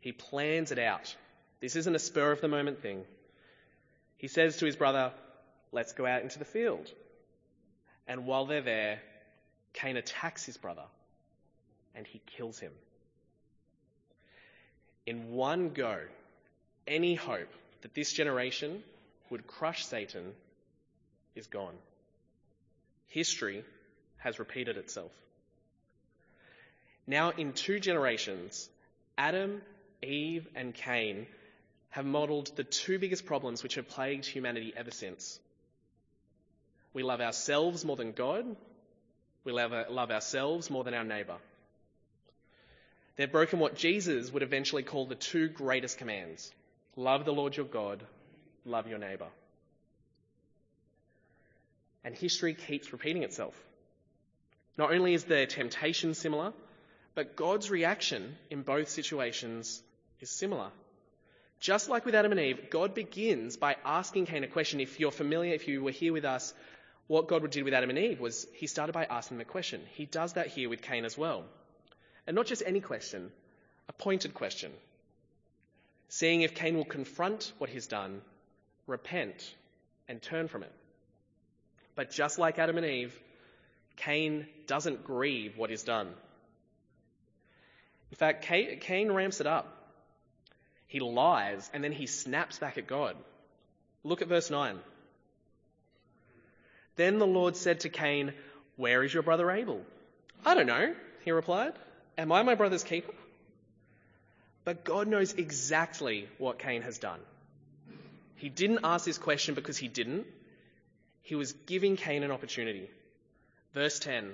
He 0.00 0.12
plans 0.12 0.70
it 0.70 0.78
out. 0.78 1.16
This 1.60 1.76
isn't 1.76 1.94
a 1.94 1.98
spur 1.98 2.30
of 2.30 2.42
the 2.42 2.48
moment 2.48 2.82
thing. 2.82 3.04
He 4.18 4.28
says 4.28 4.58
to 4.58 4.66
his 4.66 4.76
brother, 4.76 5.12
Let's 5.72 5.94
go 5.94 6.04
out 6.04 6.20
into 6.20 6.38
the 6.38 6.44
field. 6.44 6.92
And 8.06 8.26
while 8.26 8.44
they're 8.44 8.60
there, 8.60 9.00
Cain 9.72 9.96
attacks 9.96 10.44
his 10.44 10.58
brother 10.58 10.84
and 11.94 12.06
he 12.06 12.20
kills 12.26 12.58
him. 12.58 12.72
In 15.06 15.30
one 15.30 15.70
go, 15.70 16.00
any 16.90 17.14
hope 17.14 17.48
that 17.82 17.94
this 17.94 18.12
generation 18.12 18.82
would 19.30 19.46
crush 19.46 19.86
Satan 19.86 20.34
is 21.34 21.46
gone. 21.46 21.74
History 23.06 23.64
has 24.18 24.38
repeated 24.38 24.76
itself. 24.76 25.12
Now, 27.06 27.30
in 27.30 27.52
two 27.52 27.80
generations, 27.80 28.68
Adam, 29.16 29.62
Eve, 30.02 30.46
and 30.54 30.74
Cain 30.74 31.26
have 31.90 32.04
modelled 32.04 32.54
the 32.56 32.64
two 32.64 32.98
biggest 32.98 33.24
problems 33.24 33.62
which 33.62 33.76
have 33.76 33.88
plagued 33.88 34.26
humanity 34.26 34.72
ever 34.76 34.90
since. 34.90 35.38
We 36.92 37.02
love 37.02 37.20
ourselves 37.20 37.84
more 37.84 37.96
than 37.96 38.12
God. 38.12 38.44
We 39.44 39.52
love, 39.52 39.72
love 39.90 40.10
ourselves 40.10 40.70
more 40.70 40.84
than 40.84 40.94
our 40.94 41.04
neighbour. 41.04 41.38
They've 43.16 43.30
broken 43.30 43.58
what 43.58 43.76
Jesus 43.76 44.32
would 44.32 44.42
eventually 44.42 44.82
call 44.82 45.06
the 45.06 45.14
two 45.14 45.48
greatest 45.48 45.98
commands 45.98 46.52
love 46.96 47.24
the 47.24 47.32
Lord 47.32 47.56
your 47.56 47.66
God, 47.66 48.02
love 48.64 48.88
your 48.88 48.98
neighbour. 48.98 49.28
And 52.04 52.14
history 52.14 52.54
keeps 52.54 52.92
repeating 52.92 53.22
itself. 53.22 53.54
Not 54.76 54.92
only 54.92 55.14
is 55.14 55.24
the 55.24 55.46
temptation 55.46 56.14
similar, 56.14 56.52
but 57.14 57.36
God's 57.36 57.70
reaction 57.70 58.36
in 58.50 58.62
both 58.62 58.88
situations 58.88 59.82
is 60.20 60.30
similar. 60.30 60.70
Just 61.58 61.90
like 61.90 62.06
with 62.06 62.14
Adam 62.14 62.32
and 62.32 62.40
Eve, 62.40 62.70
God 62.70 62.94
begins 62.94 63.58
by 63.58 63.76
asking 63.84 64.26
Cain 64.26 64.44
a 64.44 64.48
question. 64.48 64.80
If 64.80 64.98
you're 64.98 65.10
familiar, 65.10 65.52
if 65.52 65.68
you 65.68 65.82
were 65.82 65.90
here 65.90 66.12
with 66.12 66.24
us, 66.24 66.54
what 67.06 67.28
God 67.28 67.50
did 67.50 67.64
with 67.64 67.74
Adam 67.74 67.90
and 67.90 67.98
Eve 67.98 68.20
was 68.20 68.46
he 68.54 68.66
started 68.66 68.92
by 68.92 69.04
asking 69.04 69.36
them 69.36 69.46
a 69.46 69.50
question. 69.50 69.82
He 69.92 70.06
does 70.06 70.34
that 70.34 70.46
here 70.46 70.70
with 70.70 70.80
Cain 70.80 71.04
as 71.04 71.18
well. 71.18 71.44
And 72.26 72.34
not 72.34 72.46
just 72.46 72.62
any 72.64 72.80
question, 72.80 73.30
a 73.88 73.92
pointed 73.92 74.32
question. 74.32 74.72
Seeing 76.12 76.42
if 76.42 76.56
Cain 76.56 76.76
will 76.76 76.84
confront 76.84 77.52
what 77.58 77.70
he's 77.70 77.86
done, 77.86 78.20
repent, 78.88 79.54
and 80.08 80.20
turn 80.20 80.48
from 80.48 80.64
it. 80.64 80.72
But 81.94 82.10
just 82.10 82.36
like 82.36 82.58
Adam 82.58 82.76
and 82.78 82.84
Eve, 82.84 83.16
Cain 83.94 84.48
doesn't 84.66 85.04
grieve 85.04 85.56
what 85.56 85.70
is 85.70 85.84
done. 85.84 86.08
In 88.10 88.16
fact, 88.16 88.42
Cain 88.42 89.12
ramps 89.12 89.40
it 89.40 89.46
up. 89.46 89.76
He 90.88 90.98
lies 90.98 91.70
and 91.72 91.84
then 91.84 91.92
he 91.92 92.06
snaps 92.06 92.58
back 92.58 92.76
at 92.76 92.88
God. 92.88 93.14
Look 94.02 94.20
at 94.20 94.26
verse 94.26 94.50
9. 94.50 94.80
Then 96.96 97.20
the 97.20 97.26
Lord 97.26 97.54
said 97.54 97.80
to 97.80 97.88
Cain, 97.88 98.32
Where 98.74 99.04
is 99.04 99.14
your 99.14 99.22
brother 99.22 99.48
Abel? 99.48 99.80
I 100.44 100.56
don't 100.56 100.66
know, 100.66 100.92
he 101.24 101.30
replied. 101.30 101.74
Am 102.18 102.32
I 102.32 102.42
my 102.42 102.56
brother's 102.56 102.82
keeper? 102.82 103.12
But 104.64 104.84
God 104.84 105.08
knows 105.08 105.32
exactly 105.32 106.28
what 106.38 106.58
Cain 106.58 106.82
has 106.82 106.98
done. 106.98 107.20
He 108.36 108.48
didn't 108.48 108.80
ask 108.84 109.04
this 109.04 109.18
question 109.18 109.54
because 109.54 109.76
he 109.76 109.88
didn't. 109.88 110.26
He 111.22 111.34
was 111.34 111.52
giving 111.52 111.96
Cain 111.96 112.22
an 112.22 112.30
opportunity. 112.30 112.88
Verse 113.74 113.98
10 113.98 114.32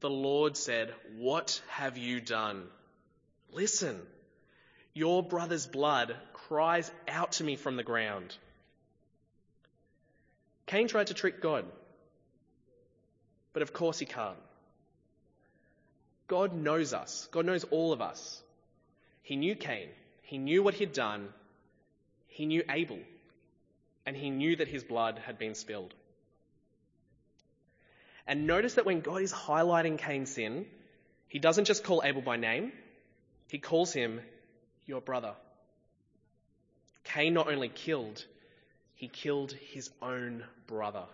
The 0.00 0.10
Lord 0.10 0.56
said, 0.56 0.92
What 1.16 1.60
have 1.68 1.96
you 1.96 2.20
done? 2.20 2.64
Listen, 3.52 4.00
your 4.92 5.22
brother's 5.22 5.66
blood 5.66 6.14
cries 6.32 6.90
out 7.06 7.32
to 7.32 7.44
me 7.44 7.56
from 7.56 7.76
the 7.76 7.82
ground. 7.82 8.36
Cain 10.66 10.88
tried 10.88 11.06
to 11.06 11.14
trick 11.14 11.40
God, 11.40 11.64
but 13.52 13.62
of 13.62 13.72
course 13.72 13.98
he 13.98 14.06
can't. 14.06 14.36
God 16.26 16.52
knows 16.52 16.92
us. 16.92 17.26
God 17.30 17.46
knows 17.46 17.64
all 17.64 17.92
of 17.92 18.02
us. 18.02 18.42
He 19.28 19.36
knew 19.36 19.54
Cain. 19.56 19.90
He 20.22 20.38
knew 20.38 20.62
what 20.62 20.72
he'd 20.72 20.94
done. 20.94 21.28
He 22.28 22.46
knew 22.46 22.62
Abel. 22.66 22.98
And 24.06 24.16
he 24.16 24.30
knew 24.30 24.56
that 24.56 24.68
his 24.68 24.82
blood 24.82 25.20
had 25.26 25.38
been 25.38 25.54
spilled. 25.54 25.92
And 28.26 28.46
notice 28.46 28.76
that 28.76 28.86
when 28.86 29.02
God 29.02 29.20
is 29.20 29.30
highlighting 29.30 29.98
Cain's 29.98 30.30
sin, 30.30 30.64
he 31.28 31.38
doesn't 31.38 31.66
just 31.66 31.84
call 31.84 32.00
Abel 32.02 32.22
by 32.22 32.38
name, 32.38 32.72
he 33.50 33.58
calls 33.58 33.92
him 33.92 34.22
your 34.86 35.02
brother. 35.02 35.34
Cain 37.04 37.34
not 37.34 37.52
only 37.52 37.68
killed, 37.68 38.24
he 38.94 39.08
killed 39.08 39.52
his 39.52 39.90
own 40.00 40.42
brother. 40.66 41.04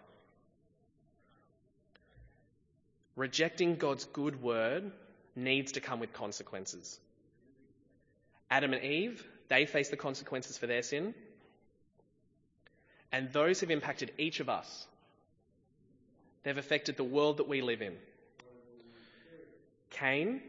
Rejecting 3.16 3.74
God's 3.74 4.04
good 4.04 4.40
word 4.40 4.92
needs 5.34 5.72
to 5.72 5.80
come 5.80 5.98
with 5.98 6.12
consequences. 6.12 7.00
Adam 8.54 8.72
and 8.72 8.84
Eve, 8.84 9.26
they 9.48 9.66
face 9.66 9.88
the 9.88 9.96
consequences 9.96 10.56
for 10.56 10.68
their 10.68 10.82
sin. 10.84 11.12
And 13.10 13.32
those 13.32 13.60
have 13.62 13.70
impacted 13.72 14.12
each 14.16 14.38
of 14.38 14.48
us. 14.48 14.86
They've 16.44 16.56
affected 16.56 16.96
the 16.96 17.02
world 17.02 17.38
that 17.38 17.48
we 17.48 17.62
live 17.62 17.82
in. 17.82 17.96
Cain, 19.90 20.40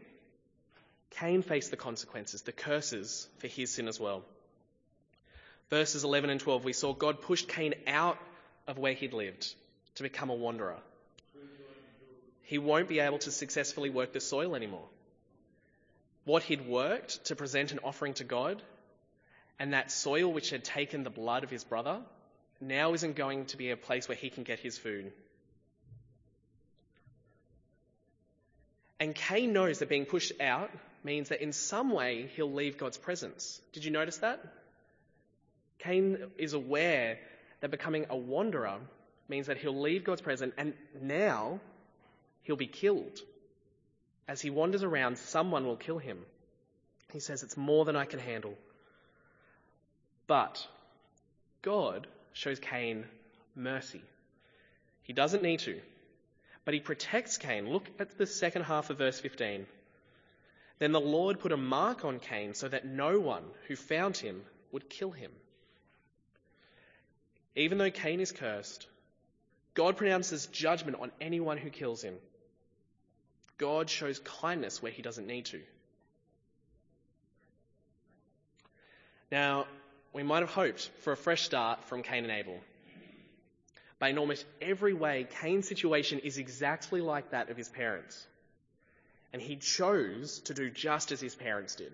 Cain 1.10 1.42
faced 1.42 1.72
the 1.72 1.76
consequences, 1.76 2.42
the 2.42 2.52
curses 2.52 3.28
for 3.38 3.48
his 3.48 3.72
sin 3.72 3.88
as 3.88 3.98
well. 3.98 4.22
Verses 5.70 6.04
11 6.04 6.30
and 6.30 6.38
12, 6.38 6.64
we 6.64 6.72
saw 6.72 6.92
God 6.92 7.22
pushed 7.22 7.48
Cain 7.48 7.74
out 7.88 8.18
of 8.68 8.78
where 8.78 8.92
he'd 8.92 9.14
lived 9.14 9.52
to 9.96 10.04
become 10.04 10.30
a 10.30 10.34
wanderer. 10.34 10.78
He 12.42 12.58
won't 12.58 12.86
be 12.86 13.00
able 13.00 13.18
to 13.18 13.32
successfully 13.32 13.90
work 13.90 14.12
the 14.12 14.20
soil 14.20 14.54
anymore. 14.54 14.86
What 16.26 16.42
he'd 16.42 16.66
worked 16.66 17.26
to 17.26 17.36
present 17.36 17.70
an 17.70 17.78
offering 17.84 18.14
to 18.14 18.24
God, 18.24 18.60
and 19.60 19.72
that 19.72 19.92
soil 19.92 20.32
which 20.32 20.50
had 20.50 20.64
taken 20.64 21.04
the 21.04 21.10
blood 21.10 21.44
of 21.44 21.50
his 21.50 21.62
brother, 21.62 22.00
now 22.60 22.94
isn't 22.94 23.14
going 23.14 23.46
to 23.46 23.56
be 23.56 23.70
a 23.70 23.76
place 23.76 24.08
where 24.08 24.16
he 24.16 24.28
can 24.28 24.42
get 24.42 24.58
his 24.58 24.76
food. 24.76 25.12
And 28.98 29.14
Cain 29.14 29.52
knows 29.52 29.78
that 29.78 29.88
being 29.88 30.04
pushed 30.04 30.32
out 30.40 30.70
means 31.04 31.28
that 31.28 31.42
in 31.42 31.52
some 31.52 31.92
way 31.92 32.28
he'll 32.34 32.52
leave 32.52 32.76
God's 32.76 32.98
presence. 32.98 33.60
Did 33.72 33.84
you 33.84 33.92
notice 33.92 34.18
that? 34.18 34.40
Cain 35.78 36.18
is 36.38 36.54
aware 36.54 37.18
that 37.60 37.70
becoming 37.70 38.06
a 38.10 38.16
wanderer 38.16 38.78
means 39.28 39.46
that 39.46 39.58
he'll 39.58 39.80
leave 39.80 40.02
God's 40.02 40.22
presence 40.22 40.54
and 40.58 40.74
now 41.00 41.60
he'll 42.42 42.56
be 42.56 42.66
killed. 42.66 43.20
As 44.28 44.40
he 44.40 44.50
wanders 44.50 44.82
around, 44.82 45.18
someone 45.18 45.66
will 45.66 45.76
kill 45.76 45.98
him. 45.98 46.18
He 47.12 47.20
says, 47.20 47.42
It's 47.42 47.56
more 47.56 47.84
than 47.84 47.96
I 47.96 48.04
can 48.04 48.18
handle. 48.18 48.54
But 50.26 50.66
God 51.62 52.06
shows 52.32 52.58
Cain 52.58 53.04
mercy. 53.54 54.02
He 55.02 55.12
doesn't 55.12 55.42
need 55.42 55.60
to, 55.60 55.80
but 56.64 56.74
he 56.74 56.80
protects 56.80 57.38
Cain. 57.38 57.70
Look 57.70 57.88
at 58.00 58.18
the 58.18 58.26
second 58.26 58.62
half 58.62 58.90
of 58.90 58.98
verse 58.98 59.20
15. 59.20 59.66
Then 60.78 60.92
the 60.92 61.00
Lord 61.00 61.38
put 61.38 61.52
a 61.52 61.56
mark 61.56 62.04
on 62.04 62.18
Cain 62.18 62.54
so 62.54 62.68
that 62.68 62.84
no 62.84 63.20
one 63.20 63.44
who 63.68 63.76
found 63.76 64.16
him 64.16 64.42
would 64.72 64.90
kill 64.90 65.12
him. 65.12 65.30
Even 67.54 67.78
though 67.78 67.90
Cain 67.90 68.20
is 68.20 68.32
cursed, 68.32 68.86
God 69.74 69.96
pronounces 69.96 70.46
judgment 70.46 70.98
on 71.00 71.12
anyone 71.20 71.56
who 71.56 71.70
kills 71.70 72.02
him. 72.02 72.14
God 73.58 73.88
shows 73.88 74.18
kindness 74.18 74.82
where 74.82 74.92
he 74.92 75.02
doesn't 75.02 75.26
need 75.26 75.46
to. 75.46 75.60
Now, 79.30 79.66
we 80.12 80.22
might 80.22 80.40
have 80.40 80.50
hoped 80.50 80.90
for 81.00 81.12
a 81.12 81.16
fresh 81.16 81.42
start 81.42 81.84
from 81.84 82.02
Cain 82.02 82.24
and 82.24 82.32
Abel. 82.32 82.58
But 83.98 84.10
in 84.10 84.18
almost 84.18 84.44
every 84.60 84.92
way, 84.92 85.26
Cain's 85.40 85.66
situation 85.66 86.18
is 86.20 86.38
exactly 86.38 87.00
like 87.00 87.30
that 87.30 87.50
of 87.50 87.56
his 87.56 87.68
parents. 87.68 88.26
And 89.32 89.40
he 89.40 89.56
chose 89.56 90.40
to 90.40 90.54
do 90.54 90.70
just 90.70 91.12
as 91.12 91.20
his 91.20 91.34
parents 91.34 91.74
did. 91.74 91.92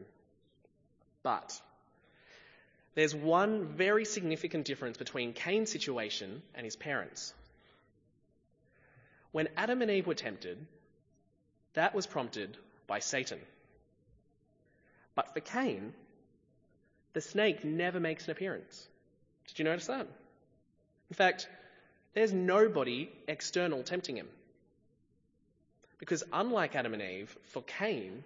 But 1.23 1.59
there's 2.95 3.15
one 3.15 3.67
very 3.67 4.05
significant 4.05 4.65
difference 4.65 4.99
between 4.99 5.33
Cain's 5.33 5.71
situation 5.71 6.43
and 6.55 6.65
his 6.65 6.77
parents. 6.77 7.33
When 9.31 9.49
Adam 9.57 9.81
and 9.81 9.91
Eve 9.91 10.07
were 10.07 10.15
tempted, 10.15 10.59
that 11.75 11.95
was 11.95 12.07
prompted 12.07 12.57
by 12.87 12.99
Satan. 12.99 13.39
But 15.15 15.35
for 15.35 15.41
Cain, 15.41 15.93
the 17.13 17.21
snake 17.21 17.65
never 17.65 18.01
makes 18.01 18.25
an 18.25 18.31
appearance. 18.31 18.89
Did 19.49 19.59
you 19.59 19.65
notice 19.65 19.87
that? 19.87 20.07
In 21.11 21.15
fact, 21.15 21.49
there's 22.15 22.33
nobody 22.33 23.11
external 23.29 23.83
tempting 23.83 24.17
him. 24.17 24.29
Because 25.99 26.25
unlike 26.33 26.75
Adam 26.75 26.95
and 26.95 27.03
Eve, 27.03 27.37
for 27.45 27.63
Cain, 27.63 28.25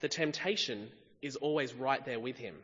the 0.00 0.08
temptation 0.08 0.88
is 1.22 1.36
always 1.36 1.72
right 1.72 2.04
there 2.04 2.20
with 2.20 2.36
him. 2.36 2.54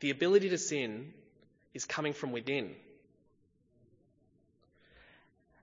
The 0.00 0.10
ability 0.10 0.50
to 0.50 0.58
sin 0.58 1.12
is 1.74 1.84
coming 1.84 2.12
from 2.12 2.32
within. 2.32 2.74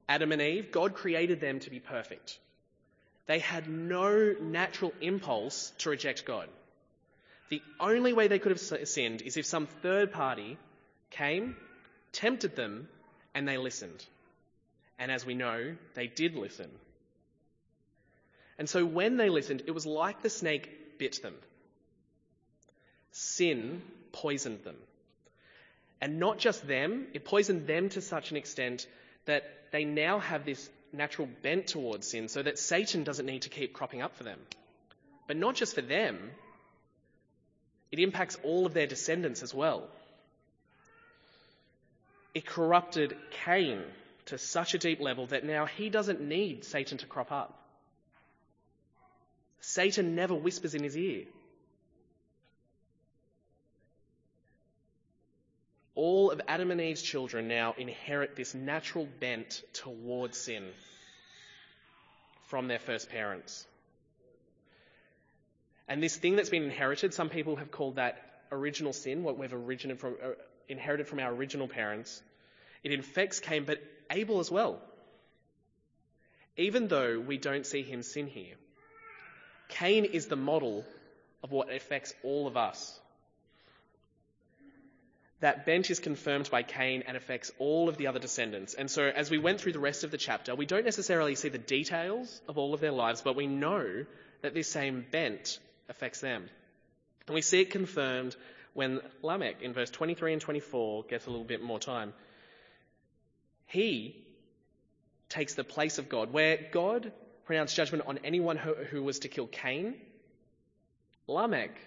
Adam 0.08 0.32
and 0.32 0.42
Eve, 0.42 0.72
God 0.72 0.94
created 0.94 1.40
them 1.40 1.60
to 1.62 1.70
be 1.70 1.80
perfect. 1.80 2.40
They 3.26 3.40
had 3.40 3.68
no 3.68 4.36
natural 4.40 4.94
impulse 5.02 5.72
to 5.80 5.90
reject 5.90 6.26
God. 6.26 6.48
The 7.50 7.62
only 7.80 8.14
way 8.14 8.28
they 8.28 8.40
could 8.40 8.52
have 8.52 8.88
sinned 8.88 9.22
is 9.22 9.38
if 9.38 9.46
some 9.46 9.68
third 9.68 10.12
party 10.12 10.58
came, 11.10 11.56
tempted 12.12 12.56
them, 12.56 12.88
and 13.34 13.48
they 13.48 13.58
listened. 13.58 14.06
And 15.00 15.12
as 15.12 15.26
we 15.26 15.34
know, 15.34 15.76
they 15.94 16.08
did 16.08 16.36
listen. 16.36 16.70
And 18.58 18.70
so 18.70 18.86
when 18.86 19.18
they 19.18 19.30
listened, 19.30 19.64
it 19.66 19.72
was 19.72 19.86
like 19.86 20.22
the 20.22 20.30
snake 20.30 20.98
bit 20.98 21.22
them. 21.22 21.36
Sin 23.12 23.82
poisoned 24.12 24.64
them. 24.64 24.78
And 26.00 26.20
not 26.20 26.38
just 26.38 26.68
them, 26.68 27.08
it 27.14 27.26
poisoned 27.26 27.68
them 27.68 27.90
to 27.90 28.02
such 28.02 28.32
an 28.32 28.38
extent 28.38 28.88
that 29.26 29.44
they 29.72 29.86
now 29.86 30.20
have 30.20 30.46
this 30.46 30.70
natural 30.94 31.28
bent 31.42 31.68
towards 31.68 32.08
sin 32.08 32.28
so 32.28 32.42
that 32.42 32.58
Satan 32.58 33.04
doesn't 33.04 33.26
need 33.26 33.44
to 33.44 33.50
keep 33.50 33.74
cropping 33.74 34.02
up 34.02 34.16
for 34.16 34.24
them. 34.24 34.40
But 35.28 35.38
not 35.38 35.56
just 35.56 35.76
for 35.76 35.82
them, 35.82 36.32
it 37.92 38.00
impacts 38.00 38.38
all 38.44 38.66
of 38.66 38.74
their 38.74 38.88
descendants 38.88 39.44
as 39.44 39.54
well. 39.54 39.88
It 42.34 42.46
corrupted 42.46 43.16
Cain 43.46 43.82
to 44.26 44.38
such 44.38 44.74
a 44.74 44.78
deep 44.78 45.00
level 45.00 45.28
that 45.28 45.46
now 45.46 45.66
he 45.66 45.90
doesn't 45.90 46.22
need 46.22 46.66
Satan 46.66 46.98
to 46.98 47.06
crop 47.06 47.32
up. 47.32 47.58
Satan 49.62 50.16
never 50.16 50.36
whispers 50.36 50.76
in 50.76 50.84
his 50.84 50.98
ear. 50.98 51.26
All 55.96 56.30
of 56.30 56.42
Adam 56.48 56.72
and 56.72 56.82
Eve's 56.82 57.02
children 57.02 57.48
now 57.48 57.74
inherit 57.78 58.36
this 58.36 58.54
natural 58.54 59.08
bent 59.20 59.64
towards 59.74 60.38
sin 60.38 60.68
from 62.48 62.68
their 62.68 62.80
first 62.80 63.10
parents. 63.10 63.66
And 65.88 66.04
this 66.04 66.16
thing 66.16 66.36
that's 66.36 66.50
been 66.50 66.64
inherited, 66.64 67.14
some 67.14 67.30
people 67.30 67.56
have 67.56 67.72
called 67.72 67.96
that 67.96 68.22
original 68.52 68.92
sin, 68.92 69.24
what 69.24 69.38
we've 69.38 69.50
from, 69.98 70.18
uh, 70.22 70.32
inherited 70.68 71.08
from 71.08 71.20
our 71.20 71.32
original 71.32 71.68
parents. 71.68 72.22
It 72.84 72.92
infects 72.92 73.40
Cain, 73.40 73.64
but 73.66 73.82
Abel 74.10 74.40
as 74.40 74.52
well. 74.52 74.82
Even 76.58 76.88
though 76.88 77.20
we 77.20 77.38
don't 77.38 77.66
see 77.66 77.84
him 77.84 78.04
sin 78.04 78.28
here. 78.28 78.56
Cain 79.70 80.06
is 80.06 80.28
the 80.28 80.36
model 80.36 80.86
of 81.44 81.52
what 81.52 81.72
affects 81.72 82.14
all 82.24 82.48
of 82.48 82.58
us. 82.58 83.00
That 85.42 85.66
bent 85.66 85.90
is 85.92 86.00
confirmed 86.00 86.50
by 86.50 86.64
Cain 86.64 87.04
and 87.08 87.18
affects 87.18 87.52
all 87.60 87.90
of 87.90 87.98
the 87.98 88.08
other 88.08 88.20
descendants. 88.20 88.74
And 88.74 88.90
so, 88.90 89.04
as 89.04 89.30
we 89.30 89.38
went 89.38 89.60
through 89.60 89.74
the 89.74 89.80
rest 89.80 90.04
of 90.04 90.12
the 90.12 90.18
chapter, 90.18 90.56
we 90.56 90.66
don't 90.66 90.86
necessarily 90.86 91.36
see 91.36 91.50
the 91.50 91.58
details 91.58 92.42
of 92.48 92.58
all 92.58 92.74
of 92.74 92.80
their 92.80 92.94
lives, 92.94 93.22
but 93.22 93.36
we 93.36 93.48
know 93.48 94.06
that 94.42 94.54
this 94.54 94.70
same 94.70 95.06
bent 95.12 95.60
affects 95.90 96.22
them. 96.22 96.50
And 97.28 97.36
we 97.36 97.42
see 97.42 97.62
it 97.62 97.72
confirmed 97.72 98.36
when 98.74 99.02
Lamech, 99.22 99.62
in 99.62 99.74
verse 99.74 99.90
23 99.90 100.34
and 100.34 100.42
24, 100.42 101.04
gets 101.04 101.26
a 101.26 101.30
little 101.30 101.46
bit 101.46 101.62
more 101.62 101.80
time. 101.80 102.14
He 103.66 104.26
takes 105.30 105.56
the 105.56 105.64
place 105.64 105.98
of 105.98 106.08
God. 106.08 106.32
Where 106.32 106.60
God 106.72 107.12
pronounced 107.46 107.76
judgment 107.76 108.04
on 108.08 108.20
anyone 108.24 108.58
who, 108.58 108.74
who 108.74 109.04
was 109.04 109.20
to 109.20 109.28
kill 109.28 109.48
Cain, 109.48 109.96
Lamech 111.28 111.78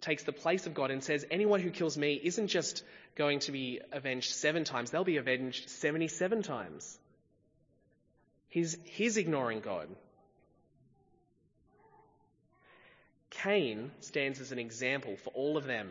takes 0.00 0.24
the 0.24 0.32
place 0.32 0.66
of 0.66 0.74
God 0.74 0.90
and 0.90 1.02
says, 1.02 1.24
anyone 1.30 1.60
who 1.60 1.70
kills 1.70 1.96
me 1.96 2.20
isn't 2.22 2.48
just 2.48 2.84
going 3.14 3.40
to 3.40 3.52
be 3.52 3.80
avenged 3.92 4.34
seven 4.34 4.64
times, 4.64 4.90
they'll 4.90 5.04
be 5.04 5.16
avenged 5.16 5.68
77 5.70 6.42
times. 6.42 6.98
He's, 8.48 8.76
he's 8.84 9.16
ignoring 9.16 9.60
God. 9.60 9.88
Cain 13.30 13.90
stands 14.00 14.40
as 14.40 14.52
an 14.52 14.58
example 14.58 15.16
for 15.16 15.30
all 15.30 15.56
of 15.56 15.64
them. 15.64 15.90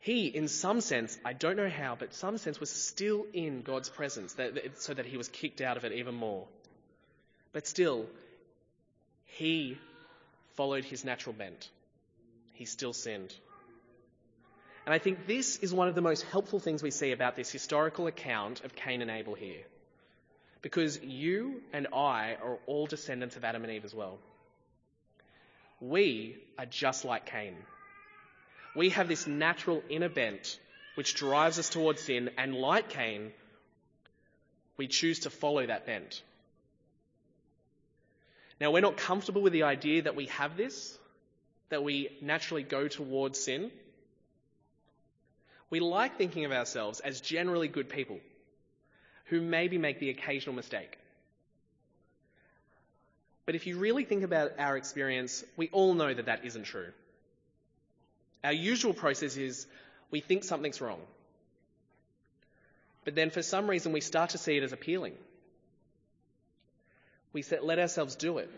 He, 0.00 0.26
in 0.28 0.48
some 0.48 0.80
sense, 0.80 1.18
I 1.24 1.34
don't 1.34 1.56
know 1.56 1.68
how, 1.68 1.94
but 1.94 2.14
some 2.14 2.38
sense 2.38 2.58
was 2.58 2.70
still 2.70 3.26
in 3.34 3.60
God's 3.62 3.90
presence, 3.90 4.32
that, 4.34 4.80
so 4.80 4.94
that 4.94 5.04
he 5.04 5.18
was 5.18 5.28
kicked 5.28 5.60
out 5.60 5.76
of 5.76 5.84
it 5.84 5.92
even 5.92 6.14
more. 6.14 6.46
But 7.52 7.66
still, 7.66 8.06
he 9.26 9.76
followed 10.54 10.84
his 10.84 11.04
natural 11.04 11.34
bent. 11.34 11.68
He 12.60 12.66
still 12.66 12.92
sinned. 12.92 13.34
And 14.84 14.92
I 14.92 14.98
think 14.98 15.26
this 15.26 15.56
is 15.56 15.72
one 15.72 15.88
of 15.88 15.94
the 15.94 16.02
most 16.02 16.24
helpful 16.24 16.60
things 16.60 16.82
we 16.82 16.90
see 16.90 17.10
about 17.12 17.34
this 17.34 17.50
historical 17.50 18.06
account 18.06 18.62
of 18.64 18.76
Cain 18.76 19.00
and 19.00 19.10
Abel 19.10 19.32
here. 19.32 19.62
Because 20.60 21.02
you 21.02 21.62
and 21.72 21.86
I 21.94 22.36
are 22.44 22.58
all 22.66 22.84
descendants 22.84 23.36
of 23.36 23.46
Adam 23.46 23.64
and 23.64 23.72
Eve 23.72 23.86
as 23.86 23.94
well. 23.94 24.18
We 25.80 26.36
are 26.58 26.66
just 26.66 27.06
like 27.06 27.24
Cain. 27.24 27.56
We 28.76 28.90
have 28.90 29.08
this 29.08 29.26
natural 29.26 29.82
inner 29.88 30.10
bent 30.10 30.60
which 30.96 31.14
drives 31.14 31.58
us 31.58 31.70
towards 31.70 32.02
sin, 32.02 32.28
and 32.36 32.54
like 32.54 32.90
Cain, 32.90 33.32
we 34.76 34.86
choose 34.86 35.20
to 35.20 35.30
follow 35.30 35.64
that 35.64 35.86
bent. 35.86 36.22
Now, 38.60 38.70
we're 38.70 38.82
not 38.82 38.98
comfortable 38.98 39.40
with 39.40 39.54
the 39.54 39.62
idea 39.62 40.02
that 40.02 40.14
we 40.14 40.26
have 40.26 40.58
this, 40.58 40.98
that 41.70 41.82
we 41.82 42.10
naturally 42.20 42.62
go 42.62 42.88
towards 42.88 43.40
sin. 43.40 43.70
We 45.70 45.80
like 45.80 46.18
thinking 46.18 46.44
of 46.44 46.52
ourselves 46.52 47.00
as 47.00 47.20
generally 47.20 47.68
good 47.68 47.88
people 47.88 48.18
who 49.26 49.40
maybe 49.40 49.78
make 49.78 50.00
the 50.00 50.10
occasional 50.10 50.54
mistake. 50.54 50.98
But 53.46 53.54
if 53.54 53.66
you 53.66 53.78
really 53.78 54.04
think 54.04 54.22
about 54.24 54.52
our 54.58 54.76
experience, 54.76 55.44
we 55.56 55.68
all 55.72 55.94
know 55.94 56.12
that 56.12 56.26
that 56.26 56.44
isn't 56.44 56.64
true. 56.64 56.88
Our 58.42 58.52
usual 58.52 58.92
process 58.92 59.36
is 59.36 59.66
we 60.10 60.20
think 60.20 60.44
something's 60.44 60.80
wrong. 60.80 61.00
But 63.04 63.14
then 63.14 63.30
for 63.30 63.42
some 63.42 63.68
reason 63.68 63.92
we 63.92 64.00
start 64.00 64.30
to 64.30 64.38
see 64.38 64.56
it 64.56 64.62
as 64.62 64.72
appealing. 64.72 65.14
We 67.32 67.44
let 67.62 67.78
ourselves 67.78 68.16
do 68.16 68.38
it, 68.38 68.50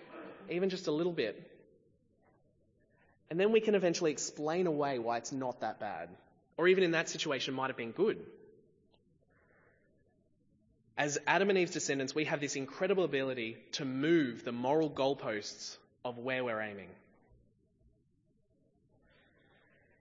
even 0.51 0.70
just 0.70 0.87
a 0.87 0.92
little 0.92 1.12
bit. 1.12 1.51
And 3.33 3.40
then 3.40 3.51
we 3.51 3.61
can 3.61 3.75
eventually 3.75 4.11
explain 4.11 4.66
away 4.66 4.99
why 4.99 5.16
it's 5.16 5.33
not 5.33 5.62
that 5.62 5.81
bad. 5.81 6.11
Or 6.59 6.68
even 6.68 6.85
in 6.85 6.90
that 6.90 7.09
situation 7.09 7.55
might 7.55 7.68
have 7.68 7.79
been 7.79 7.92
good. 7.92 8.18
As 10.99 11.16
Adam 11.27 11.49
and 11.49 11.59
Eve's 11.59 11.73
descendants, 11.73 12.14
we 12.14 12.27
have 12.27 12.42
this 12.42 12.57
incredible 12.57 13.05
ability 13.05 13.57
to 13.73 13.87
move 13.87 14.45
the 14.45 14.53
moral 14.53 14.90
goalposts 14.90 15.79
of 16.05 16.18
where 16.18 16.45
we're 16.45 16.61
aiming. 16.61 16.90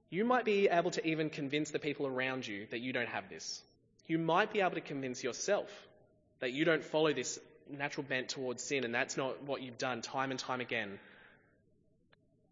You 0.09 0.25
might 0.25 0.43
be 0.43 0.67
able 0.67 0.91
to 0.91 1.07
even 1.07 1.29
convince 1.29 1.71
the 1.71 1.79
people 1.79 2.07
around 2.07 2.45
you 2.45 2.67
that 2.71 2.81
you 2.81 2.91
don't 2.91 3.07
have 3.07 3.29
this. 3.29 3.61
You 4.07 4.17
might 4.17 4.51
be 4.51 4.59
able 4.59 4.71
to 4.71 4.81
convince 4.81 5.23
yourself 5.23 5.69
that 6.41 6.51
you 6.51 6.65
don't 6.65 6.83
follow 6.83 7.13
this 7.13 7.39
natural 7.69 8.05
bent 8.05 8.27
towards 8.27 8.61
sin, 8.61 8.83
and 8.83 8.93
that's 8.93 9.15
not 9.15 9.41
what 9.43 9.61
you've 9.61 9.77
done 9.77 10.01
time 10.01 10.31
and 10.31 10.39
time 10.39 10.59
again. 10.59 10.99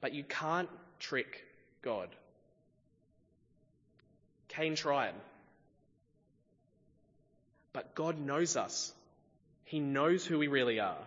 But 0.01 0.13
you 0.13 0.23
can't 0.23 0.69
trick 0.99 1.45
God. 1.81 2.09
Cain 4.49 4.75
tried. 4.75 5.13
But 7.73 7.95
God 7.95 8.19
knows 8.19 8.57
us. 8.57 8.93
He 9.65 9.79
knows 9.79 10.25
who 10.25 10.39
we 10.39 10.47
really 10.47 10.79
are. 10.79 10.97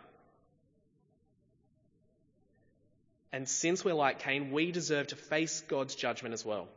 And 3.33 3.48
since 3.48 3.85
we're 3.85 3.94
like 3.94 4.18
Cain, 4.18 4.52
we 4.52 4.72
deserve 4.72 5.09
to 5.09 5.16
face 5.16 5.62
God's 5.62 5.94
judgment 5.94 6.35
as 6.35 6.44
well. 6.44 6.68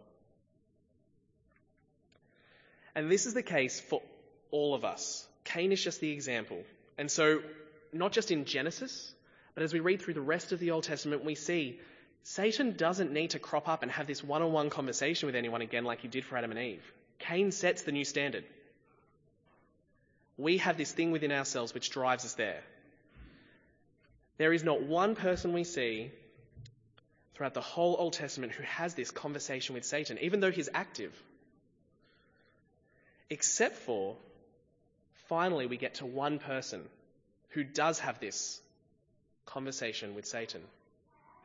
And 2.95 3.11
this 3.11 3.25
is 3.25 3.33
the 3.33 3.43
case 3.43 3.79
for 3.79 4.01
all 4.51 4.73
of 4.73 4.85
us. 4.85 5.27
Cain 5.43 5.73
is 5.73 5.83
just 5.83 5.99
the 5.99 6.11
example. 6.11 6.63
And 6.97 7.11
so, 7.11 7.41
not 7.91 8.13
just 8.13 8.31
in 8.31 8.45
Genesis, 8.45 9.13
but 9.53 9.63
as 9.63 9.73
we 9.73 9.81
read 9.81 10.01
through 10.01 10.13
the 10.13 10.21
rest 10.21 10.53
of 10.53 10.59
the 10.59 10.71
Old 10.71 10.85
Testament, 10.85 11.25
we 11.25 11.35
see 11.35 11.79
Satan 12.27 12.75
doesn't 12.75 13.11
need 13.11 13.29
to 13.31 13.39
crop 13.39 13.67
up 13.69 13.83
and 13.83 13.91
have 13.91 14.07
this 14.07 14.23
one 14.23 14.41
on 14.41 14.51
one 14.51 14.71
conversation 14.71 15.27
with 15.27 15.35
anyone 15.35 15.61
again 15.61 15.85
like 15.85 16.01
he 16.01 16.07
did 16.07 16.25
for 16.25 16.35
Adam 16.35 16.49
and 16.49 16.59
Eve. 16.59 16.91
Cain 17.19 17.51
sets 17.51 17.83
the 17.83 17.91
new 17.91 18.03
standard. 18.03 18.43
We 20.35 20.57
have 20.57 20.75
this 20.75 20.91
thing 20.91 21.11
within 21.11 21.31
ourselves 21.31 21.75
which 21.75 21.91
drives 21.91 22.25
us 22.25 22.33
there. 22.33 22.63
There 24.37 24.53
is 24.53 24.63
not 24.63 24.81
one 24.81 25.15
person 25.15 25.53
we 25.53 25.63
see 25.63 26.11
throughout 27.35 27.53
the 27.53 27.61
whole 27.61 27.95
Old 27.99 28.13
Testament 28.13 28.53
who 28.53 28.63
has 28.63 28.95
this 28.95 29.11
conversation 29.11 29.75
with 29.75 29.85
Satan, 29.85 30.17
even 30.19 30.39
though 30.39 30.51
he's 30.51 30.69
active. 30.73 31.13
Except 33.29 33.75
for 33.75 34.15
finally 35.29 35.67
we 35.67 35.77
get 35.77 35.95
to 35.95 36.07
one 36.07 36.39
person 36.39 36.81
who 37.49 37.63
does 37.63 37.99
have 37.99 38.19
this 38.19 38.59
conversation 39.45 40.15
with 40.15 40.25
Satan, 40.25 40.61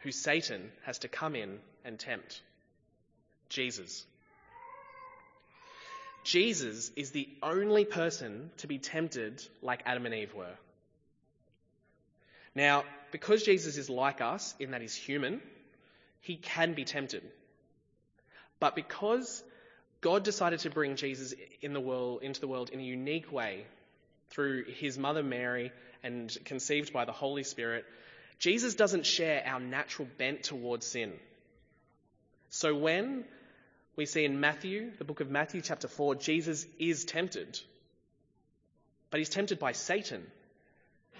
who 0.01 0.13
Satan 0.13 0.71
has 0.85 0.99
to 0.99 1.09
come 1.09 1.35
in 1.35 1.59
and 1.85 1.99
tempt 1.99 2.43
Jesus. 3.49 4.07
Jesus 6.25 6.91
is 6.97 7.11
the 7.11 7.29
only 7.43 7.85
person 7.85 8.51
to 8.59 8.67
be 8.67 8.79
tempted 8.79 9.43
like 9.63 9.83
Adam 9.87 10.07
and 10.07 10.15
Eve 10.15 10.35
were. 10.35 10.57
Now, 12.55 12.85
because 13.11 13.43
Jesus 13.43 13.77
is 13.77 13.89
like 13.89 14.21
us 14.21 14.55
in 14.59 14.73
that 14.73 14.81
he's 14.81 14.95
human, 14.95 15.41
he 16.21 16.37
can 16.37 16.75
be 16.75 16.85
tempted. 16.85 17.23
But 18.59 18.75
because 18.75 19.43
God 20.01 20.23
decided 20.25 20.61
to 20.61 20.71
bring 20.71 20.97
Jesus 20.97 21.35
in 21.63 21.73
the 21.73 21.81
world, 21.81 22.23
into 22.23 22.41
the 22.41 22.49
world 22.49 22.71
in 22.71 22.81
a 22.81 22.83
unique 22.83 23.33
way 23.33 23.65
through 24.31 24.65
his 24.65 24.99
mother 24.99 25.23
Mary 25.23 25.73
and 26.03 26.37
conceived 26.45 26.93
by 26.93 27.05
the 27.05 27.13
Holy 27.13 27.43
Spirit, 27.43 27.85
Jesus 28.41 28.75
doesn't 28.75 29.05
share 29.05 29.43
our 29.47 29.61
natural 29.61 30.09
bent 30.17 30.43
towards 30.43 30.87
sin. 30.87 31.13
So 32.49 32.75
when 32.75 33.27
we 33.97 34.07
see 34.07 34.25
in 34.25 34.41
Matthew, 34.41 34.93
the 34.97 35.05
book 35.05 35.21
of 35.21 35.31
Matthew, 35.31 35.61
chapter 35.61 35.89
4, 35.89 36.15
Jesus 36.15 36.67
is 36.79 37.05
tempted. 37.05 37.61
But 39.11 39.19
he's 39.19 39.29
tempted 39.29 39.59
by 39.59 39.73
Satan, 39.73 40.27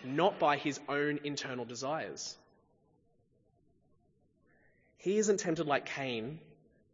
not 0.03 0.39
by 0.39 0.57
his 0.57 0.81
own 0.89 1.21
internal 1.23 1.67
desires. 1.67 2.37
He 4.97 5.19
isn't 5.19 5.41
tempted 5.41 5.67
like 5.67 5.85
Cain 5.87 6.41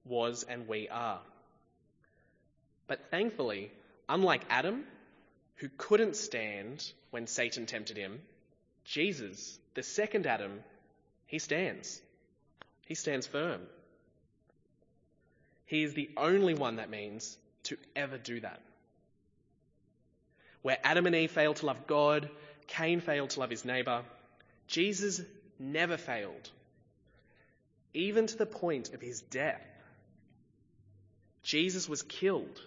was 0.04 0.42
and 0.42 0.66
we 0.66 0.88
are. 0.88 1.20
But 2.88 3.10
thankfully, 3.12 3.70
unlike 4.08 4.42
Adam, 4.50 4.84
who 5.56 5.68
couldn't 5.78 6.16
stand 6.16 6.92
when 7.10 7.28
Satan 7.28 7.66
tempted 7.66 7.96
him, 7.96 8.20
Jesus, 8.84 9.58
the 9.76 9.82
second 9.82 10.26
Adam, 10.26 10.64
he 11.26 11.38
stands. 11.38 12.00
He 12.86 12.94
stands 12.94 13.26
firm. 13.26 13.60
He 15.66 15.82
is 15.82 15.92
the 15.92 16.10
only 16.16 16.54
one 16.54 16.76
that 16.76 16.90
means 16.90 17.36
to 17.64 17.76
ever 17.94 18.16
do 18.16 18.40
that. 18.40 18.60
Where 20.62 20.78
Adam 20.82 21.06
and 21.06 21.14
Eve 21.14 21.30
failed 21.30 21.56
to 21.56 21.66
love 21.66 21.86
God, 21.86 22.28
Cain 22.66 23.00
failed 23.00 23.30
to 23.30 23.40
love 23.40 23.50
his 23.50 23.64
neighbour, 23.64 24.02
Jesus 24.66 25.20
never 25.58 25.96
failed, 25.96 26.50
even 27.92 28.26
to 28.26 28.36
the 28.36 28.46
point 28.46 28.94
of 28.94 29.00
his 29.00 29.20
death. 29.20 29.62
Jesus 31.42 31.88
was 31.88 32.02
killed 32.02 32.60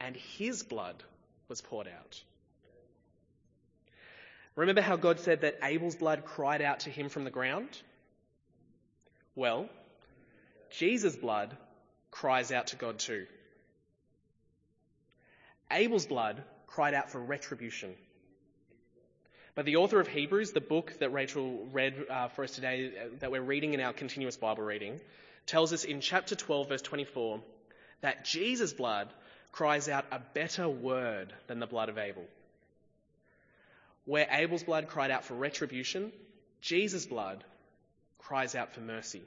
and 0.00 0.16
his 0.16 0.62
blood 0.62 1.02
was 1.48 1.60
poured 1.60 1.88
out. 1.88 2.22
Remember 4.56 4.80
how 4.80 4.96
God 4.96 5.20
said 5.20 5.42
that 5.42 5.58
Abel's 5.62 5.96
blood 5.96 6.24
cried 6.24 6.62
out 6.62 6.80
to 6.80 6.90
him 6.90 7.10
from 7.10 7.24
the 7.24 7.30
ground? 7.30 7.68
Well, 9.34 9.68
Jesus' 10.70 11.14
blood 11.14 11.56
cries 12.10 12.50
out 12.50 12.68
to 12.68 12.76
God 12.76 12.98
too. 12.98 13.26
Abel's 15.70 16.06
blood 16.06 16.42
cried 16.66 16.94
out 16.94 17.10
for 17.10 17.20
retribution. 17.20 17.94
But 19.54 19.66
the 19.66 19.76
author 19.76 20.00
of 20.00 20.08
Hebrews, 20.08 20.52
the 20.52 20.60
book 20.60 20.94
that 21.00 21.12
Rachel 21.12 21.66
read 21.72 21.94
uh, 22.10 22.28
for 22.28 22.44
us 22.44 22.52
today, 22.52 22.92
uh, 22.98 23.08
that 23.20 23.30
we're 23.30 23.42
reading 23.42 23.74
in 23.74 23.80
our 23.80 23.92
continuous 23.92 24.36
Bible 24.36 24.62
reading, 24.62 25.00
tells 25.46 25.72
us 25.72 25.84
in 25.84 26.00
chapter 26.00 26.34
12, 26.34 26.68
verse 26.68 26.82
24, 26.82 27.40
that 28.02 28.24
Jesus' 28.24 28.72
blood 28.72 29.08
cries 29.52 29.88
out 29.88 30.04
a 30.12 30.20
better 30.34 30.68
word 30.68 31.32
than 31.46 31.58
the 31.58 31.66
blood 31.66 31.88
of 31.88 31.96
Abel. 31.96 32.24
Where 34.06 34.26
Abel's 34.30 34.62
blood 34.62 34.88
cried 34.88 35.10
out 35.10 35.24
for 35.24 35.34
retribution, 35.34 36.12
Jesus' 36.60 37.04
blood 37.04 37.44
cries 38.18 38.54
out 38.54 38.72
for 38.72 38.80
mercy. 38.80 39.22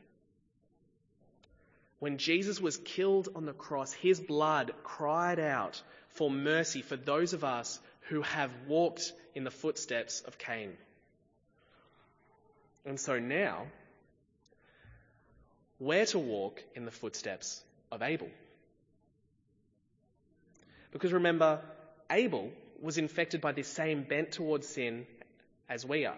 When 2.00 2.18
Jesus 2.18 2.62
was 2.62 2.78
killed 2.78 3.28
on 3.36 3.46
the 3.46 3.54
cross, 3.54 3.92
his 3.92 4.20
blood 4.22 4.72
cried 4.84 5.38
out 5.38 5.82
for 6.10 6.32
mercy 6.32 6.82
for 6.82 6.96
those 6.96 7.34
of 7.34 7.44
us 7.44 7.80
who 8.08 8.22
have 8.22 8.52
walked 8.68 9.12
in 9.36 9.44
the 9.44 9.52
footsteps 9.52 10.22
of 10.22 10.38
Cain. 10.38 10.72
And 12.86 12.98
so 13.00 13.20
now, 13.20 13.68
we're 15.78 16.06
to 16.08 16.20
walk 16.20 16.64
in 16.74 16.86
the 16.86 16.92
footsteps 16.92 17.62
of 17.92 18.02
Abel. 18.02 18.30
Because 20.92 21.14
remember, 21.14 21.60
Abel 22.10 22.52
was 22.82 22.98
infected 22.98 23.42
by 23.42 23.52
this 23.52 23.68
same 23.68 24.04
bent 24.04 24.32
towards 24.32 24.68
sin 24.68 25.06
as 25.68 25.86
we 25.86 26.06
are. 26.06 26.18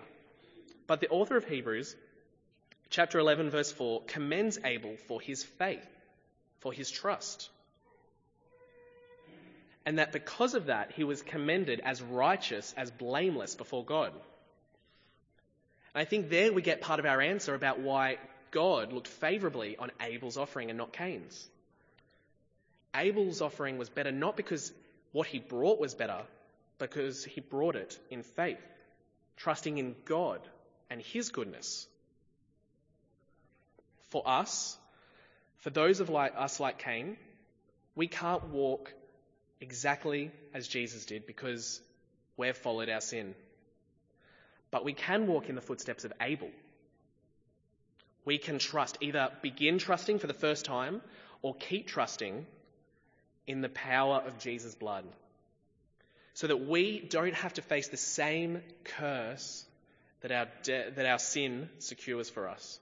But 0.87 0.99
the 0.99 1.09
author 1.09 1.37
of 1.37 1.45
Hebrews, 1.45 1.95
chapter 2.89 3.19
11, 3.19 3.49
verse 3.49 3.71
4, 3.71 4.03
commends 4.07 4.59
Abel 4.63 4.95
for 5.07 5.21
his 5.21 5.43
faith, 5.43 5.87
for 6.59 6.73
his 6.73 6.91
trust. 6.91 7.49
And 9.85 9.97
that 9.97 10.11
because 10.11 10.53
of 10.53 10.67
that, 10.67 10.91
he 10.91 11.03
was 11.03 11.21
commended 11.21 11.81
as 11.83 12.01
righteous, 12.01 12.73
as 12.77 12.91
blameless 12.91 13.55
before 13.55 13.83
God. 13.83 14.11
And 15.93 16.01
I 16.01 16.05
think 16.05 16.29
there 16.29 16.53
we 16.53 16.61
get 16.61 16.81
part 16.81 16.99
of 16.99 17.05
our 17.05 17.19
answer 17.19 17.55
about 17.55 17.79
why 17.79 18.17
God 18.51 18.93
looked 18.93 19.07
favourably 19.07 19.77
on 19.77 19.91
Abel's 19.99 20.37
offering 20.37 20.69
and 20.69 20.77
not 20.77 20.93
Cain's. 20.93 21.49
Abel's 22.95 23.41
offering 23.41 23.77
was 23.77 23.89
better 23.89 24.11
not 24.11 24.37
because 24.37 24.71
what 25.13 25.27
he 25.27 25.39
brought 25.39 25.79
was 25.79 25.95
better, 25.95 26.21
because 26.81 27.23
he 27.23 27.39
brought 27.39 27.75
it 27.75 27.97
in 28.09 28.23
faith, 28.23 28.59
trusting 29.37 29.77
in 29.77 29.95
God 30.03 30.41
and 30.89 30.99
his 30.99 31.29
goodness. 31.29 31.87
For 34.09 34.27
us, 34.27 34.77
for 35.59 35.69
those 35.69 35.99
of 35.99 36.09
like, 36.09 36.33
us 36.35 36.59
like 36.59 36.79
Cain, 36.79 37.17
we 37.95 38.07
can't 38.07 38.49
walk 38.49 38.91
exactly 39.61 40.31
as 40.55 40.67
Jesus 40.67 41.05
did 41.05 41.27
because 41.27 41.79
we've 42.35 42.57
followed 42.57 42.89
our 42.89 42.99
sin. 42.99 43.35
But 44.71 44.83
we 44.83 44.93
can 44.93 45.27
walk 45.27 45.49
in 45.49 45.55
the 45.55 45.61
footsteps 45.61 46.03
of 46.03 46.13
Abel. 46.19 46.49
We 48.25 48.39
can 48.39 48.57
trust, 48.57 48.97
either 49.01 49.29
begin 49.43 49.77
trusting 49.77 50.17
for 50.17 50.27
the 50.27 50.33
first 50.33 50.65
time 50.65 51.01
or 51.43 51.53
keep 51.53 51.87
trusting 51.87 52.45
in 53.45 53.61
the 53.61 53.69
power 53.69 54.23
of 54.25 54.39
Jesus' 54.39 54.73
blood. 54.73 55.05
So 56.41 56.47
that 56.47 56.65
we 56.65 56.99
don't 57.01 57.35
have 57.35 57.53
to 57.53 57.61
face 57.61 57.89
the 57.89 57.97
same 57.97 58.63
curse 58.83 59.63
that 60.21 60.31
our, 60.31 60.47
de- 60.63 60.89
that 60.89 61.05
our 61.05 61.19
sin 61.19 61.69
secures 61.77 62.31
for 62.31 62.49
us. 62.49 62.79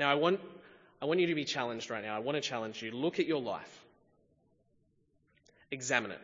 Now, 0.00 0.10
I 0.10 0.14
want, 0.14 0.40
I 1.02 1.04
want 1.04 1.20
you 1.20 1.26
to 1.26 1.34
be 1.34 1.44
challenged 1.44 1.90
right 1.90 2.02
now. 2.02 2.16
I 2.16 2.20
want 2.20 2.36
to 2.36 2.40
challenge 2.40 2.80
you. 2.80 2.90
Look 2.90 3.20
at 3.20 3.26
your 3.26 3.42
life, 3.42 3.84
examine 5.70 6.10
it. 6.10 6.20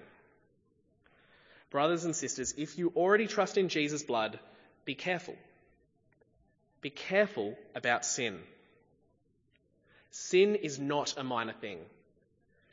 Brothers 1.68 2.06
and 2.06 2.16
sisters, 2.16 2.54
if 2.56 2.78
you 2.78 2.90
already 2.96 3.26
trust 3.26 3.58
in 3.58 3.68
Jesus' 3.68 4.02
blood, 4.02 4.38
be 4.86 4.94
careful. 4.94 5.36
Be 6.80 6.88
careful 6.88 7.54
about 7.74 8.06
sin. 8.06 8.38
Sin 10.10 10.54
is 10.54 10.78
not 10.78 11.18
a 11.18 11.22
minor 11.22 11.52
thing. 11.52 11.80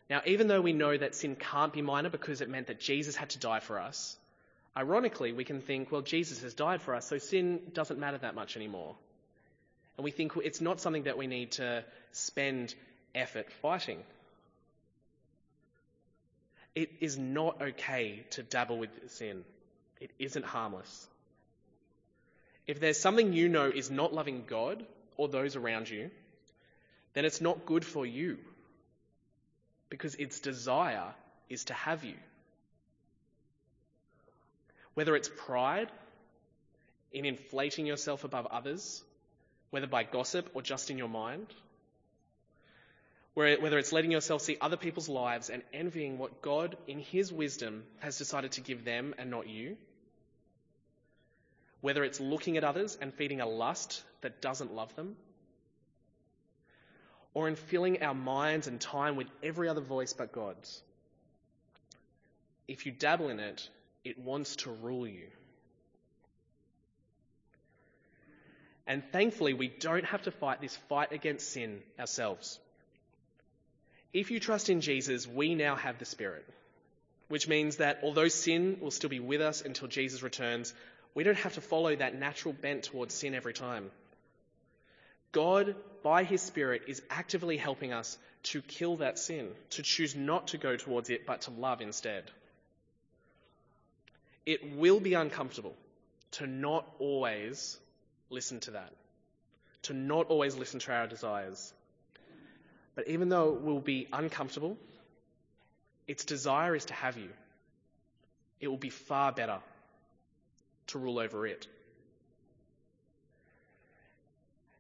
Now, 0.10 0.22
even 0.26 0.48
though 0.48 0.62
we 0.62 0.74
know 0.74 0.96
that 0.96 1.16
sin 1.16 1.36
can't 1.36 1.74
be 1.74 1.82
minor 1.82 2.10
because 2.10 2.42
it 2.42 2.50
meant 2.50 2.68
that 2.68 2.80
Jesus 2.80 3.16
had 3.16 3.30
to 3.32 3.40
die 3.40 3.60
for 3.60 3.80
us, 3.80 4.18
ironically, 4.76 5.34
we 5.34 5.44
can 5.44 5.62
think, 5.62 5.92
well, 5.92 6.02
Jesus 6.02 6.42
has 6.44 6.54
died 6.54 6.82
for 6.82 6.96
us, 6.96 7.06
so 7.06 7.18
sin 7.18 7.60
doesn't 7.74 8.00
matter 8.00 8.18
that 8.20 8.36
much 8.36 8.56
anymore. 8.56 8.96
And 9.98 10.06
we 10.06 10.12
think 10.12 10.34
it's 10.38 10.62
not 10.62 10.80
something 10.80 11.04
that 11.04 11.18
we 11.18 11.28
need 11.28 11.52
to 11.54 11.84
spend 12.14 12.74
effort 13.14 13.52
fighting. 13.62 14.00
It 16.74 16.92
is 17.02 17.18
not 17.18 17.62
okay 17.62 18.24
to 18.32 18.44
dabble 18.44 18.78
with 18.78 18.92
sin. 19.08 19.44
It 20.00 20.12
isn't 20.20 20.46
harmless. 20.46 21.08
If 22.68 22.80
there's 22.80 23.00
something 23.00 23.34
you 23.34 23.50
know 23.50 23.70
is 23.70 23.90
not 23.90 24.14
loving 24.14 24.44
God 24.48 24.86
or 25.18 25.28
those 25.28 25.56
around 25.56 25.90
you, 25.90 26.12
then 27.14 27.26
it's 27.26 27.42
not 27.42 27.66
good 27.66 27.84
for 27.84 28.06
you 28.06 28.38
because 29.90 30.16
its 30.16 30.40
desire 30.40 31.14
is 31.50 31.66
to 31.66 31.74
have 31.74 32.04
you. 32.04 32.16
Whether 34.94 35.16
it's 35.16 35.30
pride 35.46 35.90
in 37.12 37.26
inflating 37.26 37.86
yourself 37.86 38.24
above 38.24 38.48
others, 38.48 39.04
whether 39.70 39.88
by 39.88 40.04
gossip 40.04 40.50
or 40.54 40.62
just 40.62 40.90
in 40.90 40.98
your 40.98 41.10
mind, 41.10 41.48
whether 43.34 43.78
it's 43.78 43.92
letting 43.92 44.12
yourself 44.12 44.42
see 44.42 44.58
other 44.60 44.78
people's 44.78 45.08
lives 45.08 45.52
and 45.52 45.62
envying 45.72 46.18
what 46.18 46.42
God, 46.42 46.76
in 46.88 46.98
His 46.98 47.32
wisdom, 47.32 47.84
has 48.00 48.18
decided 48.18 48.54
to 48.54 48.62
give 48.62 48.84
them 48.84 49.14
and 49.20 49.30
not 49.30 49.48
you, 49.48 49.78
whether 51.82 52.04
it's 52.04 52.20
looking 52.20 52.58
at 52.58 52.64
others 52.64 52.98
and 53.00 53.14
feeding 53.14 53.40
a 53.40 53.46
lust 53.46 54.04
that 54.22 54.42
doesn't 54.42 54.74
love 54.74 54.96
them, 54.96 55.16
or 57.38 57.48
in 57.48 57.56
filling 57.56 58.02
our 58.02 58.16
minds 58.16 58.66
and 58.66 58.82
time 58.82 59.16
with 59.16 59.28
every 59.44 59.70
other 59.70 59.80
voice 59.80 60.12
but 60.12 60.32
God's. 60.32 60.82
If 62.68 62.88
you 62.88 62.92
dabble 62.92 63.30
in 63.30 63.40
it, 63.40 63.70
it 64.04 64.18
wants 64.18 64.56
to 64.56 64.72
rule 64.72 65.08
you. 65.08 65.28
And 68.88 69.04
thankfully, 69.12 69.54
we 69.54 69.68
don't 69.68 70.06
have 70.06 70.24
to 70.24 70.32
fight 70.32 70.62
this 70.62 70.76
fight 70.90 71.12
against 71.12 71.52
sin 71.52 71.84
ourselves. 72.00 72.60
If 74.14 74.32
you 74.32 74.40
trust 74.40 74.70
in 74.72 74.82
Jesus, 74.82 75.28
we 75.28 75.54
now 75.54 75.76
have 75.76 76.00
the 76.00 76.06
Spirit, 76.06 76.44
which 77.28 77.48
means 77.48 77.76
that 77.76 78.00
although 78.02 78.30
sin 78.30 78.80
will 78.82 78.90
still 78.90 79.12
be 79.12 79.20
with 79.20 79.42
us 79.42 79.62
until 79.62 79.88
Jesus 79.88 80.24
returns, 80.24 80.74
we 81.14 81.24
don't 81.24 81.38
have 81.38 81.54
to 81.54 81.62
follow 81.62 81.96
that 81.96 82.16
natural 82.16 82.56
bent 82.56 82.86
towards 82.86 83.14
sin 83.14 83.36
every 83.36 83.54
time. 83.54 83.92
God, 85.32 85.76
by 86.04 86.24
His 86.24 86.42
Spirit, 86.42 86.84
is 86.88 87.02
actively 87.10 87.58
helping 87.58 87.94
us 87.94 88.18
to 88.44 88.62
kill 88.62 88.98
that 88.98 89.20
sin, 89.20 89.50
to 89.72 89.84
choose 89.84 90.16
not 90.16 90.50
to 90.50 90.58
go 90.58 90.78
towards 90.78 91.10
it, 91.10 91.26
but 91.26 91.42
to 91.42 91.52
love 91.52 91.82
instead. 91.82 92.24
It 94.46 94.78
will 94.78 95.00
be 95.00 95.14
uncomfortable 95.14 95.76
to 96.32 96.48
not 96.48 96.88
always 97.00 97.78
listen 98.30 98.60
to 98.62 98.72
that, 98.72 98.94
to 99.84 99.94
not 99.94 100.28
always 100.28 100.56
listen 100.56 100.80
to 100.80 100.92
our 100.94 101.08
desires. 101.08 101.74
But 102.96 103.08
even 103.10 103.30
though 103.30 103.54
it 103.54 103.62
will 103.62 103.82
be 103.82 104.08
uncomfortable, 104.12 104.78
its 106.08 106.24
desire 106.24 106.76
is 106.76 106.86
to 106.86 106.94
have 106.94 107.18
you. 107.18 107.30
It 108.60 108.70
will 108.70 108.78
be 108.78 108.90
far 108.90 109.32
better 109.32 109.60
to 110.88 111.00
rule 111.00 111.20
over 111.20 111.46
it. 111.46 111.68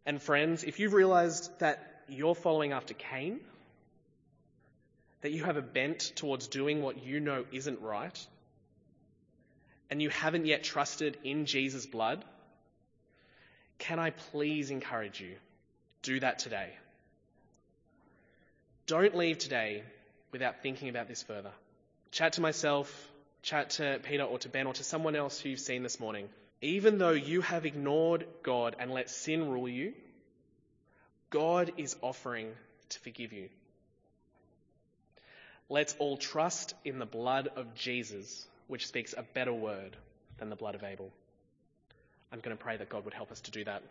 And 0.07 0.21
friends, 0.21 0.63
if 0.63 0.79
you've 0.79 0.93
realized 0.93 1.51
that 1.59 2.01
you're 2.07 2.33
following 2.33 2.71
after 2.71 2.93
Cain, 2.93 3.41
that 5.19 5.33
you 5.33 5.43
have 5.43 5.57
a 5.57 5.61
bent 5.61 6.13
towards 6.15 6.47
doing 6.47 6.81
what 6.81 7.03
you 7.03 7.19
know 7.19 7.43
isn't 7.51 7.81
right, 7.81 8.27
and 9.91 10.01
you 10.01 10.09
haven't 10.09 10.45
yet 10.45 10.63
trusted 10.63 11.17
in 11.25 11.45
Jesus' 11.45 11.85
blood, 11.85 12.23
can 13.79 13.99
I 13.99 14.11
please 14.11 14.71
encourage 14.71 15.19
you? 15.19 15.35
Do 16.03 16.21
that 16.21 16.39
today. 16.39 16.69
Don't 18.85 19.13
leave 19.13 19.39
today 19.39 19.83
without 20.31 20.63
thinking 20.63 20.87
about 20.87 21.09
this 21.09 21.21
further. 21.21 21.51
Chat 22.11 22.33
to 22.33 22.41
myself, 22.41 23.11
chat 23.41 23.71
to 23.71 23.99
Peter 24.03 24.23
or 24.23 24.39
to 24.39 24.47
Ben 24.47 24.67
or 24.67 24.73
to 24.73 24.85
someone 24.85 25.17
else 25.17 25.37
who 25.37 25.49
you've 25.49 25.59
seen 25.59 25.83
this 25.83 25.99
morning. 25.99 26.29
Even 26.61 26.97
though 26.97 27.11
you 27.11 27.41
have 27.41 27.65
ignored 27.65 28.27
God 28.43 28.75
and 28.79 28.91
let 28.91 29.09
sin 29.09 29.49
rule 29.49 29.69
you, 29.69 29.93
God 31.29 31.73
is 31.77 31.95
offering 32.01 32.51
to 32.89 32.99
forgive 32.99 33.33
you. 33.33 33.49
Let's 35.69 35.95
all 35.99 36.17
trust 36.17 36.73
in 36.85 36.97
the 36.97 37.05
blood 37.05 37.49
of 37.55 37.75
Jesus, 37.75 38.47
which 38.67 38.87
speaks 38.87 39.13
a 39.15 39.23
better 39.23 39.53
word 39.53 39.97
than 40.37 40.49
the 40.49 40.55
blood 40.55 40.75
of 40.75 40.83
Abel. 40.83 41.11
I'm 42.31 42.39
going 42.39 42.55
to 42.55 42.63
pray 42.63 42.77
that 42.77 42.89
God 42.89 43.05
would 43.05 43.13
help 43.13 43.31
us 43.31 43.41
to 43.41 43.51
do 43.51 43.63
that. 43.65 43.83